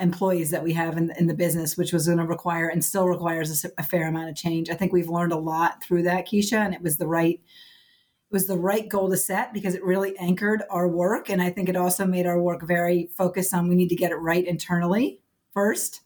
employees 0.00 0.50
that 0.50 0.62
we 0.62 0.72
have 0.72 0.96
in, 0.96 1.12
in 1.18 1.26
the 1.26 1.34
business, 1.34 1.76
which 1.76 1.92
was 1.92 2.06
going 2.06 2.18
to 2.18 2.24
require 2.24 2.68
and 2.68 2.84
still 2.84 3.06
requires 3.06 3.64
a, 3.64 3.70
a, 3.78 3.82
fair 3.82 4.08
amount 4.08 4.30
of 4.30 4.36
change. 4.36 4.70
I 4.70 4.74
think 4.74 4.92
we've 4.92 5.08
learned 5.08 5.32
a 5.32 5.38
lot 5.38 5.82
through 5.82 6.04
that, 6.04 6.26
Keisha, 6.26 6.58
and 6.58 6.74
it 6.74 6.82
was 6.82 6.96
the 6.96 7.06
right 7.06 7.40
it 7.40 8.34
was 8.34 8.46
the 8.46 8.58
right 8.58 8.88
goal 8.88 9.10
to 9.10 9.16
set 9.16 9.52
because 9.52 9.74
it 9.74 9.84
really 9.84 10.16
anchored 10.18 10.62
our 10.70 10.86
work, 10.86 11.28
and 11.28 11.42
I 11.42 11.50
think 11.50 11.68
it 11.68 11.76
also 11.76 12.06
made 12.06 12.26
our 12.26 12.40
work 12.40 12.62
very 12.62 13.10
focused 13.16 13.52
on 13.52 13.68
we 13.68 13.74
need 13.74 13.88
to 13.88 13.96
get 13.96 14.12
it 14.12 14.16
right 14.16 14.46
internally 14.46 15.20
first 15.52 16.02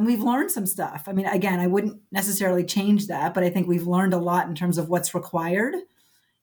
and 0.00 0.06
we've 0.06 0.22
learned 0.22 0.50
some 0.50 0.64
stuff. 0.64 1.04
I 1.06 1.12
mean, 1.12 1.26
again, 1.26 1.60
I 1.60 1.66
wouldn't 1.66 2.00
necessarily 2.10 2.64
change 2.64 3.08
that, 3.08 3.34
but 3.34 3.44
I 3.44 3.50
think 3.50 3.68
we've 3.68 3.86
learned 3.86 4.14
a 4.14 4.18
lot 4.18 4.48
in 4.48 4.54
terms 4.54 4.78
of 4.78 4.88
what's 4.88 5.14
required 5.14 5.74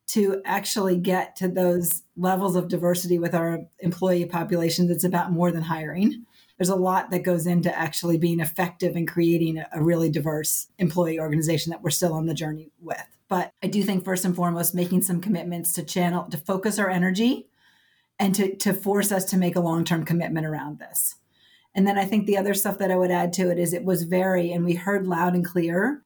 to 0.10 0.42
actually 0.46 0.98
get 0.98 1.36
to 1.38 1.48
those 1.48 2.04
levels 2.16 2.56
of 2.56 2.68
diversity 2.68 3.18
with 3.18 3.34
our 3.34 3.62
employee 3.80 4.26
population 4.26 4.88
that's 4.88 5.04
about 5.04 5.32
more 5.32 5.52
than 5.52 5.64
hiring. 5.64 6.24
There's 6.58 6.70
a 6.70 6.76
lot 6.76 7.12
that 7.12 7.20
goes 7.20 7.46
into 7.46 7.76
actually 7.78 8.18
being 8.18 8.40
effective 8.40 8.96
and 8.96 9.08
creating 9.08 9.64
a, 9.72 9.82
really 9.82 10.10
diverse 10.10 10.68
employee 10.80 11.20
organization 11.20 11.70
that 11.70 11.84
we're 11.84 11.92
still 11.92 12.14
on 12.14 12.26
the 12.26 12.34
journey 12.34 12.72
with. 12.82 13.06
But 13.30 13.52
I 13.62 13.68
do 13.68 13.84
think 13.84 14.04
first 14.04 14.26
and 14.26 14.36
foremost, 14.36 14.74
making 14.74 15.04
some 15.04 15.22
commitments 15.22 15.74
to 15.74 15.84
channel, 15.84 16.26
to 16.32 16.38
focus 16.38 16.80
our 16.80 16.90
energy 16.90 17.48
and 18.20 18.34
to, 18.36 18.56
to 18.56 18.74
force 18.74 19.12
us 19.12 19.26
to 19.26 19.38
make 19.38 19.56
a 19.56 19.62
long 19.62 19.84
term 19.84 20.04
commitment 20.04 20.46
around 20.48 20.80
this. 20.80 21.16
And 21.76 21.86
then 21.86 21.98
I 21.98 22.06
think 22.06 22.26
the 22.26 22.38
other 22.38 22.56
stuff 22.56 22.80
that 22.80 22.90
I 22.90 22.98
would 22.98 23.12
add 23.12 23.34
to 23.34 23.52
it 23.52 23.60
is 23.60 23.74
it 23.74 23.84
was 23.84 24.04
very, 24.04 24.52
and 24.52 24.66
we 24.66 24.74
heard 24.74 25.06
loud 25.06 25.36
and 25.36 25.46
clear 25.46 26.04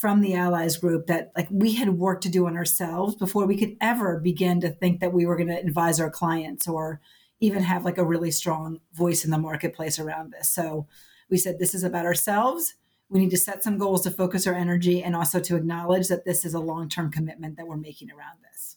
from 0.00 0.22
the 0.22 0.34
allies 0.34 0.78
group 0.78 1.08
that 1.08 1.30
like 1.36 1.46
we 1.50 1.74
had 1.74 1.90
work 1.90 2.22
to 2.22 2.30
do 2.30 2.46
on 2.46 2.56
ourselves 2.56 3.14
before 3.16 3.44
we 3.44 3.54
could 3.54 3.76
ever 3.82 4.18
begin 4.18 4.58
to 4.62 4.70
think 4.70 4.98
that 5.00 5.12
we 5.12 5.26
were 5.26 5.36
going 5.36 5.48
to 5.48 5.60
advise 5.60 6.00
our 6.00 6.08
clients 6.08 6.66
or 6.66 7.02
even 7.40 7.62
have 7.62 7.84
like 7.84 7.98
a 7.98 8.04
really 8.04 8.30
strong 8.30 8.80
voice 8.92 9.24
in 9.24 9.30
the 9.30 9.38
marketplace 9.38 9.98
around 9.98 10.32
this. 10.32 10.50
So 10.50 10.86
we 11.30 11.38
said 11.38 11.58
this 11.58 11.74
is 11.74 11.82
about 11.82 12.04
ourselves. 12.04 12.74
We 13.08 13.20
need 13.20 13.30
to 13.30 13.38
set 13.38 13.64
some 13.64 13.78
goals 13.78 14.02
to 14.02 14.10
focus 14.10 14.46
our 14.46 14.54
energy 14.54 15.02
and 15.02 15.16
also 15.16 15.40
to 15.40 15.56
acknowledge 15.56 16.08
that 16.08 16.24
this 16.24 16.44
is 16.44 16.54
a 16.54 16.60
long 16.60 16.88
term 16.88 17.10
commitment 17.10 17.56
that 17.56 17.66
we're 17.66 17.76
making 17.76 18.10
around 18.10 18.38
this. 18.50 18.76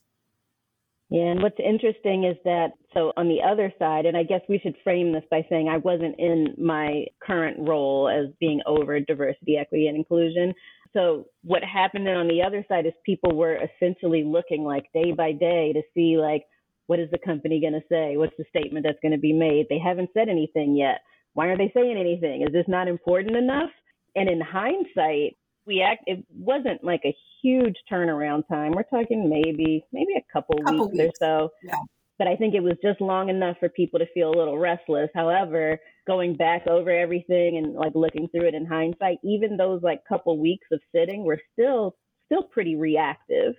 Yeah, 1.10 1.26
and 1.26 1.44
what's 1.44 1.60
interesting 1.60 2.24
is 2.24 2.38
that 2.44 2.70
so 2.94 3.14
on 3.18 3.28
the 3.28 3.40
other 3.44 3.72
side, 3.78 4.08
and 4.08 4.18
I 4.18 4.24
guess 4.24 4.42
we 4.50 4.58
should 4.58 4.76
frame 4.84 5.12
this 5.12 5.24
by 5.30 5.46
saying 5.48 5.70
I 5.70 5.78
wasn't 5.78 6.16
in 6.18 6.56
my 6.58 7.06
current 7.22 7.58
role 7.60 8.10
as 8.10 8.34
being 8.40 8.62
over 8.66 9.00
diversity, 9.00 9.58
equity, 9.58 9.88
and 9.88 9.98
inclusion. 9.98 10.56
So 10.94 11.26
what 11.44 11.64
happened 11.64 12.08
on 12.08 12.28
the 12.28 12.42
other 12.42 12.66
side 12.68 12.88
is 12.88 12.94
people 13.06 13.36
were 13.36 13.58
essentially 13.58 14.24
looking 14.24 14.64
like 14.64 14.86
day 14.94 15.12
by 15.12 15.34
day 15.34 15.74
to 15.74 15.82
see 15.94 16.18
like 16.18 16.46
what 16.88 17.00
is 17.00 17.10
the 17.12 17.18
company 17.18 17.62
going 17.62 17.74
to 17.74 17.88
say? 17.90 18.18
What's 18.18 18.36
the 18.38 18.46
statement 18.50 18.86
that's 18.86 19.00
going 19.02 19.14
to 19.14 19.18
be 19.18 19.34
made? 19.34 19.68
They 19.70 19.80
haven't 19.80 20.10
said 20.14 20.30
anything 20.30 20.76
yet. 20.76 21.02
Why 21.34 21.48
aren't 21.48 21.60
they 21.60 21.72
saying 21.74 21.98
anything? 21.98 22.44
Is 22.44 22.54
this 22.54 22.66
not 22.68 22.88
important 22.88 23.36
enough? 23.36 23.70
And 24.16 24.30
in 24.30 24.42
hindsight, 24.42 25.38
we 25.66 25.82
act 25.82 26.04
it 26.08 26.24
wasn't 26.30 26.84
like 26.84 27.02
a 27.06 27.16
huge 27.42 27.76
turnaround 27.90 28.46
time 28.50 28.74
we're 28.74 28.84
talking 28.84 29.30
maybe 29.30 29.86
maybe 29.94 30.14
a 30.18 30.34
couple, 30.34 30.58
couple 30.66 30.90
weeks, 30.90 30.98
weeks, 30.98 31.16
or 31.22 31.26
so 31.26 31.50
yeah. 31.64 31.76
but 32.18 32.28
i 32.28 32.36
think 32.36 32.54
it 32.54 32.62
was 32.62 32.76
just 32.84 33.00
long 33.00 33.30
enough 33.30 33.56
for 33.62 33.70
people 33.70 33.98
to 33.98 34.06
feel 34.14 34.30
a 34.30 34.38
little 34.38 34.58
restless 34.58 35.10
however 35.16 35.80
going 36.06 36.36
back 36.36 36.68
over 36.68 36.90
everything 36.90 37.58
and 37.58 37.76
like 37.76 37.94
looking 37.96 38.28
through 38.28 38.46
it 38.46 38.54
in 38.54 38.66
hindsight 38.66 39.20
even 39.24 39.56
those 39.56 39.82
like 39.82 40.02
couple 40.04 40.38
weeks 40.38 40.68
of 40.74 40.82
sitting 40.94 41.24
were 41.24 41.40
still 41.54 41.96
still 42.34 42.44
pretty 42.44 42.76
reactive. 42.76 43.54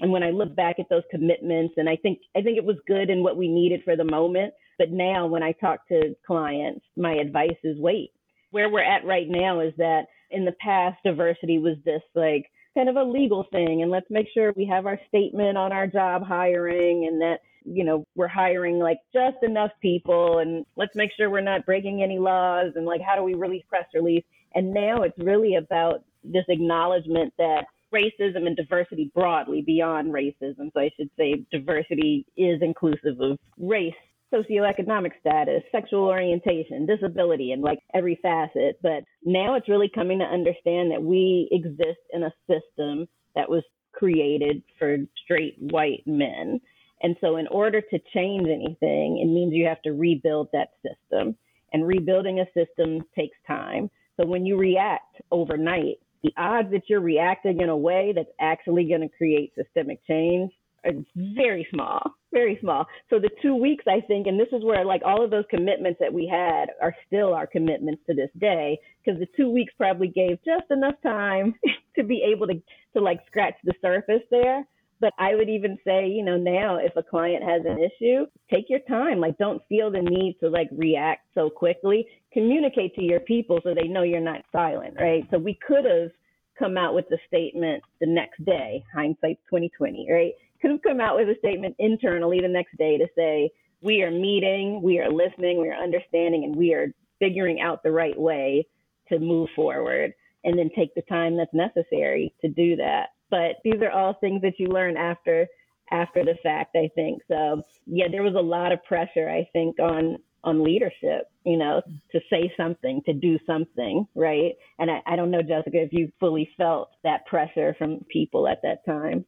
And 0.00 0.10
when 0.10 0.22
i 0.22 0.30
look 0.30 0.54
back 0.54 0.76
at 0.78 0.88
those 0.88 1.02
commitments 1.10 1.74
and 1.76 1.88
i 1.88 1.96
think 1.96 2.18
i 2.36 2.42
think 2.42 2.56
it 2.56 2.64
was 2.64 2.76
good 2.86 3.10
and 3.10 3.22
what 3.22 3.36
we 3.36 3.48
needed 3.48 3.80
for 3.84 3.96
the 3.96 4.04
moment 4.04 4.52
but 4.78 4.90
now 4.90 5.26
when 5.26 5.42
i 5.42 5.52
talk 5.52 5.86
to 5.88 6.14
clients 6.26 6.84
my 6.96 7.12
advice 7.14 7.58
is 7.64 7.78
wait 7.78 8.10
where 8.52 8.68
we're 8.70 8.84
at 8.84 9.04
right 9.04 9.26
now 9.28 9.60
is 9.60 9.72
that 9.78 10.04
in 10.30 10.44
the 10.44 10.54
past, 10.60 10.98
diversity 11.04 11.58
was 11.58 11.76
this 11.84 12.02
like 12.14 12.50
kind 12.74 12.88
of 12.88 12.96
a 12.96 13.02
legal 13.02 13.46
thing. 13.50 13.82
And 13.82 13.90
let's 13.90 14.06
make 14.10 14.26
sure 14.32 14.52
we 14.56 14.66
have 14.66 14.86
our 14.86 15.00
statement 15.08 15.58
on 15.58 15.72
our 15.72 15.86
job 15.86 16.22
hiring 16.22 17.06
and 17.06 17.20
that, 17.20 17.40
you 17.64 17.84
know, 17.84 18.04
we're 18.14 18.28
hiring 18.28 18.78
like 18.78 18.98
just 19.12 19.36
enough 19.42 19.70
people 19.80 20.38
and 20.38 20.64
let's 20.76 20.94
make 20.94 21.10
sure 21.16 21.30
we're 21.30 21.40
not 21.40 21.66
breaking 21.66 22.02
any 22.02 22.18
laws 22.18 22.72
and 22.76 22.86
like 22.86 23.00
how 23.00 23.16
do 23.16 23.22
we 23.22 23.34
release 23.34 23.64
press 23.68 23.86
release. 23.94 24.24
And 24.54 24.72
now 24.72 25.02
it's 25.02 25.18
really 25.18 25.56
about 25.56 26.04
this 26.24 26.44
acknowledgement 26.48 27.32
that 27.38 27.64
racism 27.92 28.46
and 28.46 28.56
diversity 28.56 29.10
broadly 29.14 29.62
beyond 29.62 30.12
racism. 30.12 30.72
So 30.72 30.80
I 30.80 30.90
should 30.96 31.10
say 31.18 31.44
diversity 31.50 32.26
is 32.36 32.60
inclusive 32.62 33.20
of 33.20 33.38
race 33.58 33.94
socioeconomic 34.32 35.12
status, 35.20 35.62
sexual 35.70 36.04
orientation, 36.04 36.86
disability, 36.86 37.52
and 37.52 37.62
like 37.62 37.80
every 37.94 38.18
facet. 38.22 38.78
But 38.82 39.04
now 39.24 39.54
it's 39.54 39.68
really 39.68 39.90
coming 39.94 40.18
to 40.20 40.24
understand 40.24 40.90
that 40.90 41.02
we 41.02 41.48
exist 41.52 42.00
in 42.12 42.22
a 42.22 42.32
system 42.48 43.06
that 43.34 43.48
was 43.48 43.62
created 43.92 44.62
for 44.78 44.96
straight 45.22 45.56
white 45.58 46.02
men. 46.06 46.60
And 47.02 47.16
so, 47.20 47.36
in 47.36 47.46
order 47.48 47.80
to 47.80 47.98
change 48.14 48.46
anything, 48.46 49.18
it 49.18 49.26
means 49.26 49.52
you 49.52 49.66
have 49.66 49.82
to 49.82 49.92
rebuild 49.92 50.48
that 50.52 50.70
system. 50.82 51.36
And 51.72 51.86
rebuilding 51.86 52.40
a 52.40 52.46
system 52.54 53.02
takes 53.16 53.36
time. 53.46 53.90
So, 54.18 54.26
when 54.26 54.46
you 54.46 54.56
react 54.56 55.20
overnight, 55.30 55.98
the 56.22 56.32
odds 56.36 56.70
that 56.72 56.82
you're 56.88 57.00
reacting 57.00 57.60
in 57.60 57.68
a 57.68 57.76
way 57.76 58.12
that's 58.14 58.30
actually 58.40 58.84
going 58.84 59.00
to 59.00 59.08
create 59.08 59.52
systemic 59.54 60.04
change 60.06 60.52
are 60.84 60.92
very 61.16 61.66
small, 61.72 62.00
very 62.32 62.58
small. 62.60 62.86
So 63.10 63.18
the 63.18 63.30
two 63.40 63.54
weeks, 63.54 63.84
I 63.86 64.00
think, 64.00 64.26
and 64.26 64.38
this 64.38 64.48
is 64.52 64.64
where 64.64 64.84
like 64.84 65.02
all 65.04 65.24
of 65.24 65.30
those 65.30 65.44
commitments 65.50 65.98
that 66.00 66.12
we 66.12 66.26
had 66.26 66.66
are 66.80 66.94
still 67.06 67.34
our 67.34 67.46
commitments 67.46 68.02
to 68.08 68.14
this 68.14 68.30
day, 68.38 68.78
because 69.04 69.20
the 69.20 69.28
two 69.36 69.50
weeks 69.50 69.72
probably 69.76 70.08
gave 70.08 70.38
just 70.44 70.70
enough 70.70 70.94
time 71.02 71.54
to 71.96 72.02
be 72.02 72.24
able 72.32 72.46
to 72.46 72.54
to 72.94 73.00
like 73.00 73.20
scratch 73.26 73.54
the 73.64 73.74
surface 73.80 74.22
there. 74.30 74.64
But 75.02 75.12
I 75.18 75.34
would 75.34 75.50
even 75.50 75.76
say, 75.84 76.06
you 76.08 76.24
know, 76.24 76.38
now 76.38 76.76
if 76.76 76.96
a 76.96 77.02
client 77.02 77.42
has 77.42 77.62
an 77.66 77.78
issue, 77.78 78.24
take 78.50 78.70
your 78.70 78.80
time. 78.88 79.18
Like, 79.20 79.36
don't 79.36 79.60
feel 79.68 79.90
the 79.90 80.00
need 80.00 80.36
to 80.40 80.48
like 80.48 80.68
react 80.72 81.26
so 81.34 81.50
quickly. 81.50 82.06
Communicate 82.32 82.94
to 82.94 83.02
your 83.02 83.20
people 83.20 83.60
so 83.62 83.74
they 83.74 83.88
know 83.88 84.04
you're 84.04 84.20
not 84.20 84.44
silent, 84.52 84.94
right? 84.98 85.26
So 85.30 85.38
we 85.38 85.58
could 85.66 85.84
have 85.84 86.12
come 86.58 86.78
out 86.78 86.94
with 86.94 87.08
the 87.10 87.18
statement 87.26 87.82
the 88.00 88.06
next 88.06 88.42
day, 88.44 88.84
hindsight 88.94 89.38
2020, 89.50 90.06
right? 90.10 90.32
could 90.62 90.70
have 90.70 90.82
come 90.82 91.00
out 91.00 91.16
with 91.16 91.28
a 91.28 91.38
statement 91.40 91.74
internally 91.80 92.40
the 92.40 92.48
next 92.48 92.78
day 92.78 92.96
to 92.96 93.06
say, 93.16 93.50
we 93.82 94.02
are 94.02 94.12
meeting, 94.12 94.80
we 94.80 95.00
are 95.00 95.10
listening, 95.10 95.60
we 95.60 95.68
are 95.68 95.82
understanding, 95.82 96.44
and 96.44 96.54
we 96.54 96.72
are 96.72 96.94
figuring 97.18 97.60
out 97.60 97.82
the 97.82 97.90
right 97.90 98.18
way 98.18 98.64
to 99.08 99.18
move 99.18 99.48
forward 99.56 100.14
and 100.44 100.56
then 100.56 100.70
take 100.76 100.94
the 100.94 101.02
time 101.02 101.36
that's 101.36 101.52
necessary 101.52 102.32
to 102.40 102.48
do 102.48 102.76
that. 102.76 103.08
But 103.32 103.62
these 103.64 103.80
are 103.80 103.90
all 103.90 104.14
things 104.20 104.42
that 104.42 104.58
you 104.58 104.68
learn 104.68 104.98
after 104.98 105.48
after 105.90 106.24
the 106.24 106.34
fact, 106.42 106.76
I 106.76 106.90
think. 106.94 107.22
So 107.28 107.62
yeah, 107.86 108.06
there 108.10 108.22
was 108.22 108.34
a 108.34 108.40
lot 108.40 108.72
of 108.72 108.84
pressure, 108.84 109.28
I 109.28 109.48
think, 109.52 109.78
on 109.80 110.18
on 110.44 110.62
leadership, 110.62 111.30
you 111.44 111.56
know, 111.56 111.80
to 112.10 112.20
say 112.28 112.52
something, 112.56 113.00
to 113.06 113.12
do 113.12 113.38
something, 113.46 114.06
right? 114.16 114.54
And 114.80 114.90
I, 114.90 115.00
I 115.06 115.16
don't 115.16 115.30
know, 115.30 115.40
Jessica, 115.40 115.80
if 115.80 115.92
you 115.92 116.10
fully 116.18 116.50
felt 116.56 116.90
that 117.04 117.24
pressure 117.26 117.76
from 117.78 118.04
people 118.10 118.48
at 118.48 118.60
that 118.62 118.84
time. 118.84 119.24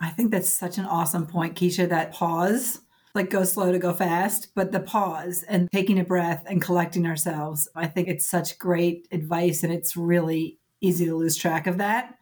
I 0.00 0.10
think 0.10 0.32
that's 0.32 0.50
such 0.50 0.76
an 0.76 0.86
awesome 0.86 1.26
point, 1.26 1.54
Keisha, 1.54 1.88
that 1.88 2.12
pause, 2.12 2.80
like 3.14 3.30
go 3.30 3.44
slow 3.44 3.70
to 3.70 3.78
go 3.78 3.92
fast, 3.92 4.48
but 4.56 4.72
the 4.72 4.80
pause 4.80 5.44
and 5.44 5.70
taking 5.70 6.00
a 6.00 6.04
breath 6.04 6.42
and 6.46 6.60
collecting 6.60 7.06
ourselves. 7.06 7.68
I 7.76 7.86
think 7.86 8.08
it's 8.08 8.26
such 8.26 8.58
great 8.58 9.06
advice 9.12 9.62
and 9.62 9.72
it's 9.72 9.96
really 9.96 10.58
easy 10.80 11.06
to 11.06 11.14
lose 11.14 11.36
track 11.36 11.68
of 11.68 11.78
that 11.78 12.16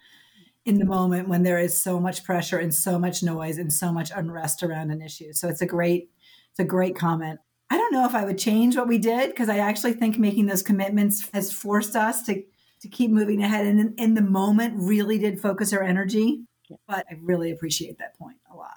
in 0.68 0.78
the 0.78 0.84
moment 0.84 1.28
when 1.28 1.42
there 1.42 1.58
is 1.58 1.80
so 1.80 1.98
much 1.98 2.22
pressure 2.25 2.58
and 2.58 2.75
so 2.75 2.98
much 2.98 3.22
noise 3.22 3.56
and 3.56 3.72
so 3.72 3.90
much 3.90 4.10
unrest 4.14 4.62
around 4.62 4.90
an 4.90 5.00
issue. 5.00 5.32
So 5.32 5.48
it's 5.48 5.62
a 5.62 5.66
great 5.66 6.10
it's 6.50 6.60
a 6.60 6.64
great 6.64 6.94
comment. 6.94 7.40
I 7.70 7.78
don't 7.78 7.92
know 7.92 8.04
if 8.04 8.14
I 8.14 8.25
would 8.25 8.38
change 8.38 8.76
what 8.76 8.87
we 8.87 8.98
did 8.98 9.30
because 9.30 9.48
I 9.48 9.58
actually 9.58 9.94
think 9.94 10.18
making 10.18 10.46
those 10.46 10.62
commitments 10.62 11.28
has 11.32 11.50
forced 11.50 11.96
us 11.96 12.22
to 12.26 12.42
to 12.80 12.88
keep 12.88 13.10
moving 13.10 13.42
ahead 13.42 13.66
and 13.66 13.80
in, 13.80 13.94
in 13.96 14.14
the 14.14 14.22
moment 14.22 14.75
really 14.76 15.18
did 15.18 15.40
focus 15.40 15.72
our 15.72 15.82
energy. 15.82 16.44
But 16.87 17.06
I 17.10 17.14
really 17.20 17.50
appreciate 17.50 17.98
that 17.98 18.16
point 18.18 18.37
a 18.52 18.54
lot. 18.54 18.76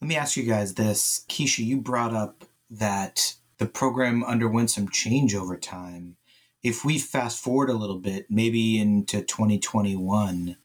Let 0.00 0.08
me 0.08 0.16
ask 0.16 0.36
you 0.36 0.44
guys 0.44 0.74
this. 0.74 1.24
Keisha, 1.28 1.64
you 1.64 1.80
brought 1.80 2.14
up 2.14 2.44
that 2.70 3.34
the 3.58 3.66
program 3.66 4.22
underwent 4.22 4.70
some 4.70 4.88
change 4.88 5.34
over 5.34 5.56
time. 5.56 6.16
If 6.62 6.84
we 6.84 6.98
fast 6.98 7.42
forward 7.42 7.70
a 7.70 7.74
little 7.74 7.98
bit, 7.98 8.26
maybe 8.30 8.78
into 8.78 9.20
2021, 9.20 10.56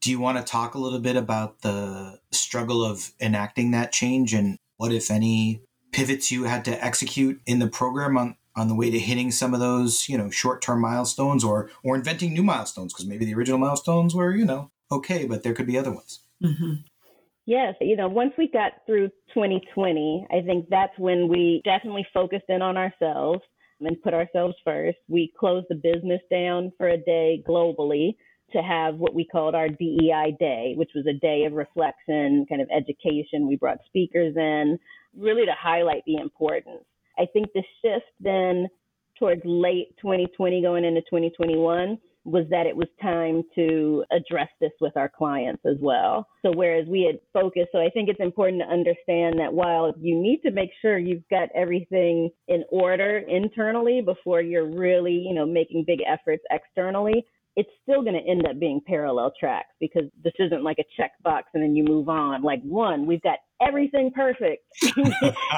do 0.00 0.10
you 0.10 0.20
want 0.20 0.38
to 0.38 0.44
talk 0.44 0.74
a 0.74 0.78
little 0.78 1.00
bit 1.00 1.16
about 1.16 1.62
the 1.62 2.20
struggle 2.30 2.84
of 2.84 3.12
enacting 3.20 3.72
that 3.72 3.92
change 3.92 4.32
and 4.34 4.58
what, 4.76 4.92
if 4.92 5.10
any, 5.10 5.62
pivots 5.92 6.30
you 6.30 6.44
had 6.44 6.64
to 6.66 6.84
execute 6.84 7.40
in 7.46 7.58
the 7.58 7.66
program 7.66 8.16
on, 8.16 8.36
on 8.54 8.68
the 8.68 8.74
way 8.74 8.90
to 8.90 8.98
hitting 8.98 9.30
some 9.30 9.54
of 9.54 9.60
those, 9.60 10.08
you 10.08 10.16
know, 10.16 10.30
short-term 10.30 10.80
milestones 10.80 11.42
or 11.42 11.70
or 11.82 11.96
inventing 11.96 12.32
new 12.32 12.42
milestones? 12.42 12.92
Because 12.92 13.06
maybe 13.06 13.24
the 13.24 13.34
original 13.34 13.58
milestones 13.58 14.14
were, 14.14 14.34
you 14.34 14.44
know, 14.44 14.70
okay, 14.92 15.26
but 15.26 15.42
there 15.42 15.54
could 15.54 15.66
be 15.66 15.78
other 15.78 15.92
ones. 15.92 16.20
Mm-hmm. 16.42 16.74
Yes, 17.46 17.74
you 17.80 17.96
know, 17.96 18.08
once 18.08 18.34
we 18.36 18.48
got 18.48 18.72
through 18.86 19.08
2020, 19.32 20.26
I 20.30 20.42
think 20.42 20.68
that's 20.68 20.92
when 20.98 21.28
we 21.28 21.62
definitely 21.64 22.06
focused 22.12 22.44
in 22.48 22.60
on 22.60 22.76
ourselves 22.76 23.40
and 23.80 24.02
put 24.02 24.12
ourselves 24.12 24.54
first. 24.64 24.98
We 25.08 25.32
closed 25.38 25.66
the 25.70 25.76
business 25.76 26.20
down 26.30 26.72
for 26.76 26.88
a 26.88 26.98
day 26.98 27.42
globally 27.48 28.16
to 28.52 28.62
have 28.62 28.96
what 28.96 29.14
we 29.14 29.24
called 29.24 29.54
our 29.54 29.68
DEI 29.68 30.36
day, 30.38 30.74
which 30.76 30.90
was 30.94 31.06
a 31.06 31.18
day 31.18 31.44
of 31.44 31.52
reflection, 31.52 32.46
kind 32.48 32.62
of 32.62 32.68
education. 32.74 33.46
We 33.46 33.56
brought 33.56 33.78
speakers 33.86 34.34
in 34.36 34.78
really 35.16 35.44
to 35.46 35.54
highlight 35.58 36.02
the 36.06 36.16
importance. 36.16 36.84
I 37.18 37.26
think 37.32 37.48
the 37.52 37.62
shift 37.82 38.06
then 38.20 38.68
towards 39.18 39.42
late 39.44 39.96
2020 40.00 40.62
going 40.62 40.84
into 40.84 41.00
2021 41.02 41.98
was 42.24 42.44
that 42.50 42.66
it 42.66 42.76
was 42.76 42.88
time 43.00 43.42
to 43.54 44.04
address 44.12 44.48
this 44.60 44.72
with 44.80 44.96
our 44.96 45.08
clients 45.08 45.62
as 45.64 45.76
well. 45.80 46.26
So 46.42 46.52
whereas 46.54 46.86
we 46.86 47.02
had 47.02 47.18
focused, 47.32 47.70
so 47.72 47.78
I 47.78 47.88
think 47.90 48.08
it's 48.08 48.20
important 48.20 48.62
to 48.62 48.68
understand 48.68 49.38
that 49.38 49.52
while 49.52 49.94
you 49.98 50.20
need 50.20 50.42
to 50.42 50.50
make 50.50 50.70
sure 50.82 50.98
you've 50.98 51.28
got 51.30 51.48
everything 51.54 52.30
in 52.46 52.64
order 52.70 53.18
internally 53.18 54.02
before 54.02 54.42
you're 54.42 54.68
really, 54.68 55.14
you 55.14 55.34
know, 55.34 55.46
making 55.46 55.84
big 55.86 56.00
efforts 56.06 56.42
externally, 56.50 57.24
it's 57.58 57.70
still 57.82 58.02
going 58.02 58.14
to 58.14 58.30
end 58.30 58.46
up 58.46 58.60
being 58.60 58.80
parallel 58.86 59.32
tracks 59.38 59.74
because 59.80 60.04
this 60.22 60.32
isn't 60.38 60.62
like 60.62 60.76
a 60.78 61.02
checkbox 61.02 61.42
and 61.52 61.60
then 61.60 61.74
you 61.74 61.82
move 61.82 62.08
on. 62.08 62.40
Like 62.40 62.62
one, 62.62 63.04
we've 63.04 63.20
got 63.20 63.38
everything 63.60 64.12
perfect. 64.14 64.62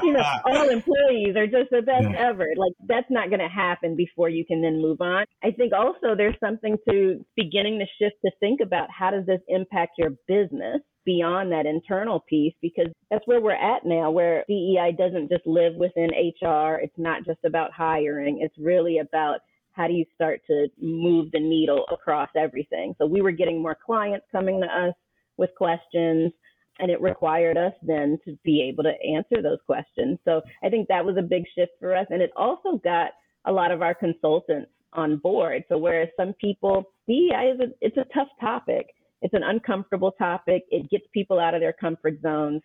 you 0.03 0.13
know, 0.15 0.25
all 0.47 0.71
employees 0.71 1.37
are 1.37 1.47
just 1.47 1.69
the 1.71 1.83
best 1.83 2.09
yeah. 2.11 2.29
ever. 2.31 2.47
Like 2.57 2.73
that's 2.89 3.11
not 3.11 3.29
going 3.29 3.41
to 3.41 3.49
happen 3.49 3.97
before 3.97 4.31
you 4.31 4.47
can 4.47 4.63
then 4.63 4.81
move 4.81 5.03
on. 5.03 5.27
I 5.45 5.51
think 5.51 5.75
also 5.75 6.17
there's 6.17 6.41
something 6.43 6.79
to 6.89 7.23
beginning 7.37 7.81
to 7.81 7.87
shift 8.03 8.17
to 8.25 8.31
think 8.41 8.61
about 8.63 8.89
how 8.91 9.11
does 9.11 9.27
this 9.27 9.43
impact 9.49 9.99
your 9.99 10.13
business 10.27 10.81
beyond 11.05 11.53
that 11.53 11.67
internal 11.67 12.25
piece 12.31 12.55
because 12.63 12.87
that's 13.11 13.27
where 13.27 13.43
we're 13.43 13.53
at 13.53 13.85
now 13.85 14.11
where 14.11 14.45
DEI 14.49 14.95
doesn't 14.97 15.29
just 15.29 15.47
live 15.47 15.75
within 15.75 16.09
HR. 16.09 16.81
It's 16.83 16.97
not 16.97 17.27
just 17.27 17.41
about 17.45 17.73
hiring. 17.73 18.41
It's 18.41 18.57
really 18.59 18.99
about 18.99 19.41
how 19.73 19.87
do 19.87 19.95
you 19.95 20.05
start 20.15 20.41
to 20.47 20.69
move 20.81 21.31
the 21.33 21.41
needle 21.41 21.85
across 21.93 22.29
everything? 22.37 22.95
So 22.99 23.07
we 23.07 23.23
were 23.23 23.31
getting 23.31 23.63
more 23.63 23.77
clients 23.85 24.27
coming 24.33 24.61
to 24.61 24.67
us 24.67 24.95
with 25.37 25.51
questions, 25.57 26.33
and 26.79 26.91
it 26.91 27.01
required 27.01 27.57
us 27.57 27.73
then 27.83 28.19
to 28.25 28.37
be 28.45 28.63
able 28.63 28.85
to 28.85 28.93
answer 29.05 29.43
those 29.43 29.59
questions. 29.67 30.19
So 30.25 30.43
I 30.63 30.69
think 30.69 30.89
that 30.89 31.05
was 31.05 31.17
a 31.19 31.23
big 31.23 31.45
shift 31.55 31.73
for 31.79 31.95
us. 31.97 32.07
And 32.11 32.23
it 32.23 32.31
also 32.37 32.81
got 32.83 33.13
a 33.47 33.53
lot 33.53 33.71
of 33.71 33.83
our 33.83 33.95
consultants 33.95 34.71
on 34.93 35.19
board. 35.19 35.65
So 35.69 35.79
whereas 35.79 36.09
some 36.17 36.35
people, 36.41 36.85
DEI 37.07 37.53
is 37.55 37.61
a, 37.61 37.67
it's 37.81 37.97
a 37.97 38.07
tough 38.15 38.29
topic. 38.41 38.89
It's 39.23 39.35
an 39.35 39.43
uncomfortable 39.45 40.13
topic. 40.13 40.65
It 40.71 40.91
gets 40.91 41.05
people 41.13 41.39
out 41.39 41.55
of 41.55 41.61
their 41.61 41.75
comfort 41.75 42.21
zones 42.23 42.63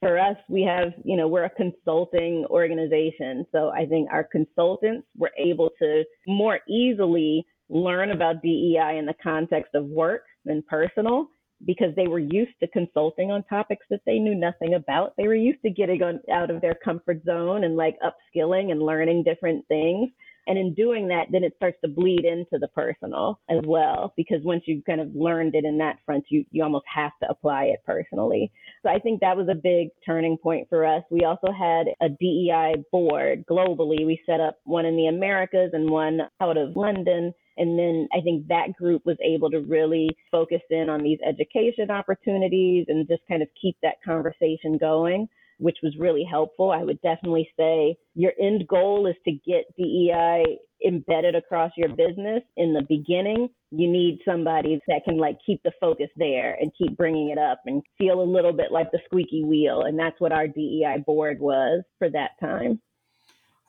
for 0.00 0.18
us, 0.18 0.36
we 0.48 0.62
have, 0.62 0.92
you 1.04 1.16
know, 1.16 1.28
we're 1.28 1.44
a 1.44 1.50
consulting 1.50 2.44
organization. 2.50 3.46
So 3.52 3.70
I 3.70 3.86
think 3.86 4.08
our 4.12 4.24
consultants 4.24 5.06
were 5.16 5.32
able 5.38 5.70
to 5.80 6.04
more 6.26 6.60
easily 6.68 7.44
learn 7.68 8.12
about 8.12 8.42
DEI 8.42 8.96
in 8.98 9.06
the 9.06 9.14
context 9.22 9.74
of 9.74 9.86
work 9.86 10.22
than 10.44 10.62
personal 10.68 11.28
because 11.66 11.94
they 11.96 12.06
were 12.06 12.20
used 12.20 12.52
to 12.60 12.68
consulting 12.68 13.32
on 13.32 13.42
topics 13.44 13.84
that 13.90 14.00
they 14.06 14.18
knew 14.18 14.34
nothing 14.34 14.74
about. 14.74 15.14
They 15.16 15.26
were 15.26 15.34
used 15.34 15.62
to 15.62 15.70
getting 15.70 16.02
on, 16.02 16.20
out 16.32 16.50
of 16.50 16.60
their 16.60 16.76
comfort 16.84 17.24
zone 17.24 17.64
and 17.64 17.76
like 17.76 17.96
upskilling 18.00 18.70
and 18.70 18.80
learning 18.80 19.24
different 19.24 19.66
things. 19.66 20.10
And 20.48 20.56
in 20.56 20.72
doing 20.72 21.08
that, 21.08 21.26
then 21.30 21.44
it 21.44 21.52
starts 21.56 21.76
to 21.84 21.90
bleed 21.90 22.24
into 22.24 22.58
the 22.58 22.68
personal 22.68 23.38
as 23.50 23.60
well, 23.66 24.14
because 24.16 24.38
once 24.42 24.62
you've 24.64 24.84
kind 24.86 24.98
of 24.98 25.14
learned 25.14 25.54
it 25.54 25.66
in 25.66 25.76
that 25.78 25.98
front, 26.06 26.24
you, 26.30 26.42
you 26.50 26.64
almost 26.64 26.86
have 26.92 27.12
to 27.22 27.28
apply 27.28 27.64
it 27.64 27.80
personally. 27.84 28.50
So 28.82 28.88
I 28.88 28.98
think 28.98 29.20
that 29.20 29.36
was 29.36 29.48
a 29.50 29.54
big 29.54 29.88
turning 30.06 30.38
point 30.38 30.66
for 30.70 30.86
us. 30.86 31.02
We 31.10 31.24
also 31.24 31.52
had 31.52 31.88
a 32.00 32.08
DEI 32.08 32.82
board 32.90 33.44
globally. 33.48 34.06
We 34.06 34.22
set 34.24 34.40
up 34.40 34.56
one 34.64 34.86
in 34.86 34.96
the 34.96 35.08
Americas 35.08 35.72
and 35.74 35.90
one 35.90 36.20
out 36.40 36.56
of 36.56 36.74
London. 36.74 37.34
And 37.58 37.78
then 37.78 38.08
I 38.14 38.22
think 38.22 38.46
that 38.46 38.72
group 38.78 39.02
was 39.04 39.18
able 39.22 39.50
to 39.50 39.60
really 39.60 40.08
focus 40.30 40.62
in 40.70 40.88
on 40.88 41.02
these 41.02 41.18
education 41.28 41.90
opportunities 41.90 42.86
and 42.88 43.06
just 43.06 43.22
kind 43.28 43.42
of 43.42 43.48
keep 43.60 43.76
that 43.82 44.02
conversation 44.02 44.78
going 44.78 45.28
which 45.58 45.78
was 45.82 45.96
really 45.98 46.24
helpful. 46.24 46.70
I 46.70 46.82
would 46.82 47.00
definitely 47.02 47.48
say 47.58 47.96
your 48.14 48.32
end 48.40 48.66
goal 48.68 49.06
is 49.06 49.16
to 49.24 49.32
get 49.32 49.64
DEI 49.76 50.58
embedded 50.86 51.34
across 51.34 51.72
your 51.76 51.88
business 51.88 52.42
in 52.56 52.72
the 52.72 52.82
beginning. 52.88 53.48
You 53.70 53.90
need 53.90 54.20
somebody 54.24 54.80
that 54.88 55.02
can 55.04 55.18
like 55.18 55.38
keep 55.44 55.62
the 55.64 55.72
focus 55.80 56.08
there 56.16 56.56
and 56.60 56.70
keep 56.78 56.96
bringing 56.96 57.30
it 57.30 57.38
up 57.38 57.60
and 57.66 57.82
feel 57.98 58.20
a 58.20 58.22
little 58.22 58.52
bit 58.52 58.70
like 58.70 58.90
the 58.92 59.00
squeaky 59.04 59.44
wheel. 59.44 59.82
And 59.82 59.98
that's 59.98 60.20
what 60.20 60.32
our 60.32 60.46
DEI 60.46 61.02
board 61.04 61.40
was 61.40 61.82
for 61.98 62.08
that 62.10 62.30
time. 62.40 62.80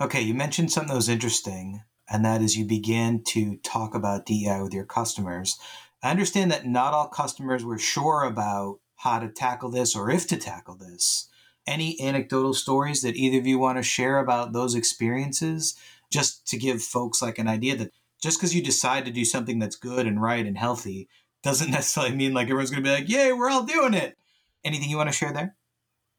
Okay, 0.02 0.22
you 0.22 0.34
mentioned 0.34 0.72
something 0.72 0.90
that 0.90 0.96
was 0.96 1.10
interesting, 1.10 1.82
and 2.10 2.24
that 2.24 2.42
is 2.42 2.58
you 2.58 2.64
began 2.64 3.22
to 3.26 3.58
talk 3.58 3.94
about 3.94 4.26
DEI 4.26 4.62
with 4.62 4.74
your 4.74 4.86
customers. 4.86 5.60
I 6.02 6.12
understand 6.12 6.52
that 6.52 6.66
not 6.66 6.94
all 6.94 7.10
customers 7.10 7.66
were 7.66 7.78
sure 7.78 8.24
about 8.24 8.80
how 8.96 9.20
to 9.20 9.28
tackle 9.28 9.72
this 9.72 9.96
or 9.96 10.10
if 10.10 10.28
to 10.28 10.38
tackle 10.38 10.76
this 10.76 11.29
any 11.70 12.00
anecdotal 12.02 12.54
stories 12.54 13.02
that 13.04 13.16
either 13.16 13.38
of 13.38 13.48
you 13.48 13.60
want 13.60 13.78
to 13.78 13.84
share 13.84 14.20
about 14.20 14.52
those 14.52 14.76
experiences? 14.76 15.76
Just 16.12 16.48
to 16.48 16.58
give 16.58 16.82
folks 16.82 17.22
like 17.22 17.38
an 17.38 17.48
idea 17.48 17.76
that 17.78 17.92
just 18.22 18.40
because 18.40 18.56
you 18.56 18.64
decide 18.64 19.06
to 19.06 19.12
do 19.12 19.24
something 19.24 19.60
that's 19.60 19.76
good 19.76 20.08
and 20.08 20.22
right 20.22 20.46
and 20.46 20.58
healthy 20.58 21.08
doesn't 21.44 21.72
necessarily 21.72 22.16
mean 22.16 22.34
like 22.34 22.46
everyone's 22.46 22.72
going 22.72 22.84
to 22.84 22.88
be 22.88 22.94
like 22.94 23.10
yay 23.10 23.32
we're 23.32 23.50
all 23.50 23.64
doing 23.64 23.94
it. 23.94 24.18
Anything 24.64 24.90
you 24.90 24.98
want 24.98 25.10
to 25.10 25.16
share 25.16 25.32
there? 25.32 25.56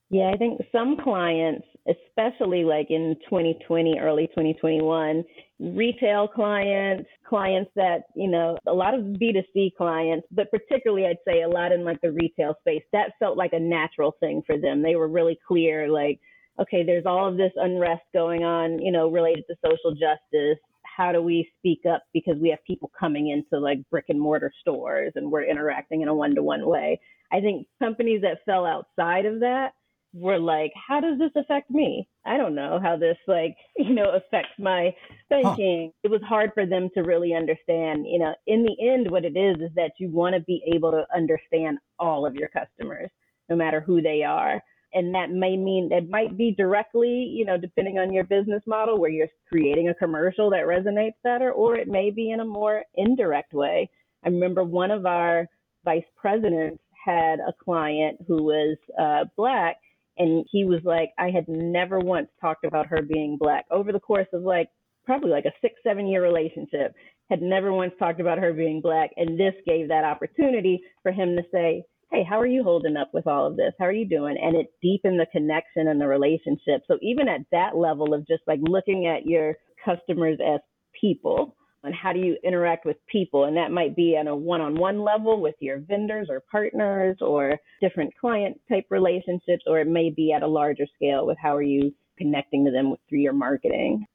Yeah 0.08 0.30
i 0.32 0.36
think 0.36 0.60
some 0.72 0.96
clients 0.96 1.66
especially 1.88 2.64
like 2.64 2.86
in 2.90 3.16
2020 3.24 3.98
early 3.98 4.26
2021 4.28 5.24
retail 5.60 6.26
clients 6.26 7.06
clients 7.28 7.70
that, 7.76 8.04
you 8.16 8.28
know, 8.28 8.56
a 8.66 8.72
lot 8.72 8.94
of 8.94 9.02
B2C 9.02 9.76
clients, 9.76 10.26
but 10.32 10.50
particularly 10.50 11.06
I'd 11.06 11.18
say 11.26 11.42
a 11.42 11.48
lot 11.48 11.70
in 11.70 11.84
like 11.84 12.00
the 12.00 12.12
retail 12.12 12.54
space, 12.60 12.82
that 12.92 13.12
felt 13.18 13.36
like 13.36 13.52
a 13.52 13.60
natural 13.60 14.16
thing 14.20 14.42
for 14.46 14.58
them. 14.58 14.82
They 14.82 14.96
were 14.96 15.08
really 15.08 15.38
clear, 15.46 15.88
like, 15.88 16.18
okay, 16.60 16.82
there's 16.84 17.06
all 17.06 17.28
of 17.28 17.36
this 17.36 17.52
unrest 17.56 18.02
going 18.12 18.42
on, 18.42 18.80
you 18.80 18.90
know, 18.90 19.10
related 19.10 19.44
to 19.48 19.56
social 19.64 19.92
justice. 19.92 20.58
How 20.82 21.12
do 21.12 21.22
we 21.22 21.48
speak 21.58 21.80
up 21.90 22.02
because 22.12 22.36
we 22.40 22.50
have 22.50 22.58
people 22.66 22.90
coming 22.98 23.28
into 23.28 23.62
like 23.62 23.78
brick 23.90 24.06
and 24.08 24.20
mortar 24.20 24.52
stores 24.60 25.12
and 25.14 25.30
we're 25.30 25.44
interacting 25.44 26.02
in 26.02 26.08
a 26.08 26.14
one 26.14 26.34
to 26.34 26.42
one 26.42 26.66
way? 26.66 27.00
I 27.32 27.40
think 27.40 27.66
companies 27.78 28.22
that 28.22 28.38
fell 28.44 28.66
outside 28.66 29.24
of 29.24 29.40
that 29.40 29.72
were 30.12 30.38
like, 30.38 30.72
how 30.88 31.00
does 31.00 31.18
this 31.18 31.30
affect 31.36 31.70
me? 31.70 32.08
I 32.24 32.36
don't 32.36 32.54
know 32.54 32.80
how 32.82 32.96
this 32.96 33.16
like, 33.26 33.56
you 33.76 33.94
know, 33.94 34.10
affects 34.10 34.58
my 34.58 34.94
thinking. 35.28 35.92
Huh. 35.92 36.00
It 36.04 36.10
was 36.10 36.22
hard 36.28 36.50
for 36.54 36.66
them 36.66 36.88
to 36.94 37.02
really 37.02 37.34
understand, 37.34 38.06
you 38.06 38.18
know, 38.18 38.34
in 38.46 38.64
the 38.64 38.76
end 38.92 39.10
what 39.10 39.24
it 39.24 39.36
is 39.36 39.56
is 39.56 39.74
that 39.76 39.92
you 39.98 40.08
want 40.10 40.34
to 40.34 40.40
be 40.40 40.62
able 40.74 40.90
to 40.90 41.06
understand 41.14 41.78
all 41.98 42.26
of 42.26 42.34
your 42.34 42.48
customers, 42.48 43.10
no 43.48 43.56
matter 43.56 43.80
who 43.80 44.02
they 44.02 44.22
are. 44.22 44.60
And 44.92 45.14
that 45.14 45.30
may 45.30 45.56
mean 45.56 45.90
it 45.92 46.10
might 46.10 46.36
be 46.36 46.52
directly, 46.56 47.08
you 47.08 47.44
know, 47.44 47.56
depending 47.56 47.98
on 47.98 48.12
your 48.12 48.24
business 48.24 48.62
model 48.66 48.98
where 48.98 49.10
you're 49.10 49.28
creating 49.48 49.88
a 49.88 49.94
commercial 49.94 50.50
that 50.50 50.64
resonates 50.64 51.14
better, 51.22 51.52
or 51.52 51.76
it 51.76 51.86
may 51.86 52.10
be 52.10 52.32
in 52.32 52.40
a 52.40 52.44
more 52.44 52.82
indirect 52.96 53.54
way. 53.54 53.88
I 54.24 54.28
remember 54.28 54.64
one 54.64 54.90
of 54.90 55.06
our 55.06 55.46
vice 55.84 56.04
presidents 56.16 56.82
had 57.04 57.38
a 57.38 57.52
client 57.62 58.18
who 58.26 58.42
was 58.42 58.76
uh, 58.98 59.24
black, 59.36 59.76
and 60.18 60.44
he 60.50 60.64
was 60.64 60.80
like, 60.84 61.10
I 61.18 61.30
had 61.30 61.48
never 61.48 61.98
once 61.98 62.28
talked 62.40 62.64
about 62.64 62.86
her 62.86 63.02
being 63.02 63.36
black 63.38 63.64
over 63.70 63.92
the 63.92 64.00
course 64.00 64.28
of 64.32 64.42
like 64.42 64.68
probably 65.04 65.30
like 65.30 65.44
a 65.44 65.52
six, 65.60 65.74
seven 65.82 66.06
year 66.06 66.22
relationship, 66.22 66.94
had 67.30 67.42
never 67.42 67.72
once 67.72 67.92
talked 67.98 68.20
about 68.20 68.38
her 68.38 68.52
being 68.52 68.80
black. 68.80 69.10
And 69.16 69.38
this 69.38 69.54
gave 69.66 69.88
that 69.88 70.04
opportunity 70.04 70.80
for 71.02 71.12
him 71.12 71.36
to 71.36 71.42
say, 71.52 71.84
Hey, 72.10 72.24
how 72.28 72.40
are 72.40 72.46
you 72.46 72.64
holding 72.64 72.96
up 72.96 73.10
with 73.14 73.28
all 73.28 73.46
of 73.46 73.56
this? 73.56 73.72
How 73.78 73.86
are 73.86 73.92
you 73.92 74.06
doing? 74.06 74.36
And 74.42 74.56
it 74.56 74.66
deepened 74.82 75.20
the 75.20 75.26
connection 75.30 75.86
and 75.86 76.00
the 76.00 76.08
relationship. 76.08 76.82
So 76.88 76.98
even 77.02 77.28
at 77.28 77.42
that 77.52 77.76
level 77.76 78.14
of 78.14 78.26
just 78.26 78.42
like 78.48 78.58
looking 78.62 79.06
at 79.06 79.26
your 79.26 79.54
customers 79.84 80.38
as 80.44 80.60
people 81.00 81.56
and 81.82 81.94
how 81.94 82.12
do 82.12 82.18
you 82.20 82.36
interact 82.44 82.84
with 82.84 82.96
people? 83.06 83.44
And 83.44 83.56
that 83.56 83.70
might 83.70 83.96
be 83.96 84.16
on 84.18 84.28
a 84.28 84.36
one 84.36 84.60
on 84.60 84.76
one 84.76 85.00
level 85.00 85.40
with 85.40 85.54
your 85.60 85.78
vendors 85.78 86.28
or 86.30 86.42
partners 86.50 87.16
or 87.20 87.58
different 87.80 88.12
client 88.20 88.60
type 88.68 88.86
relationships, 88.90 89.64
or 89.66 89.80
it 89.80 89.88
may 89.88 90.10
be 90.10 90.32
at 90.32 90.42
a 90.42 90.46
larger 90.46 90.86
scale 90.94 91.26
with 91.26 91.38
how 91.40 91.56
are 91.56 91.62
you 91.62 91.94
connecting 92.18 92.64
to 92.66 92.70
them 92.70 92.94
through 93.08 93.20
your 93.20 93.32
marketing. 93.32 94.06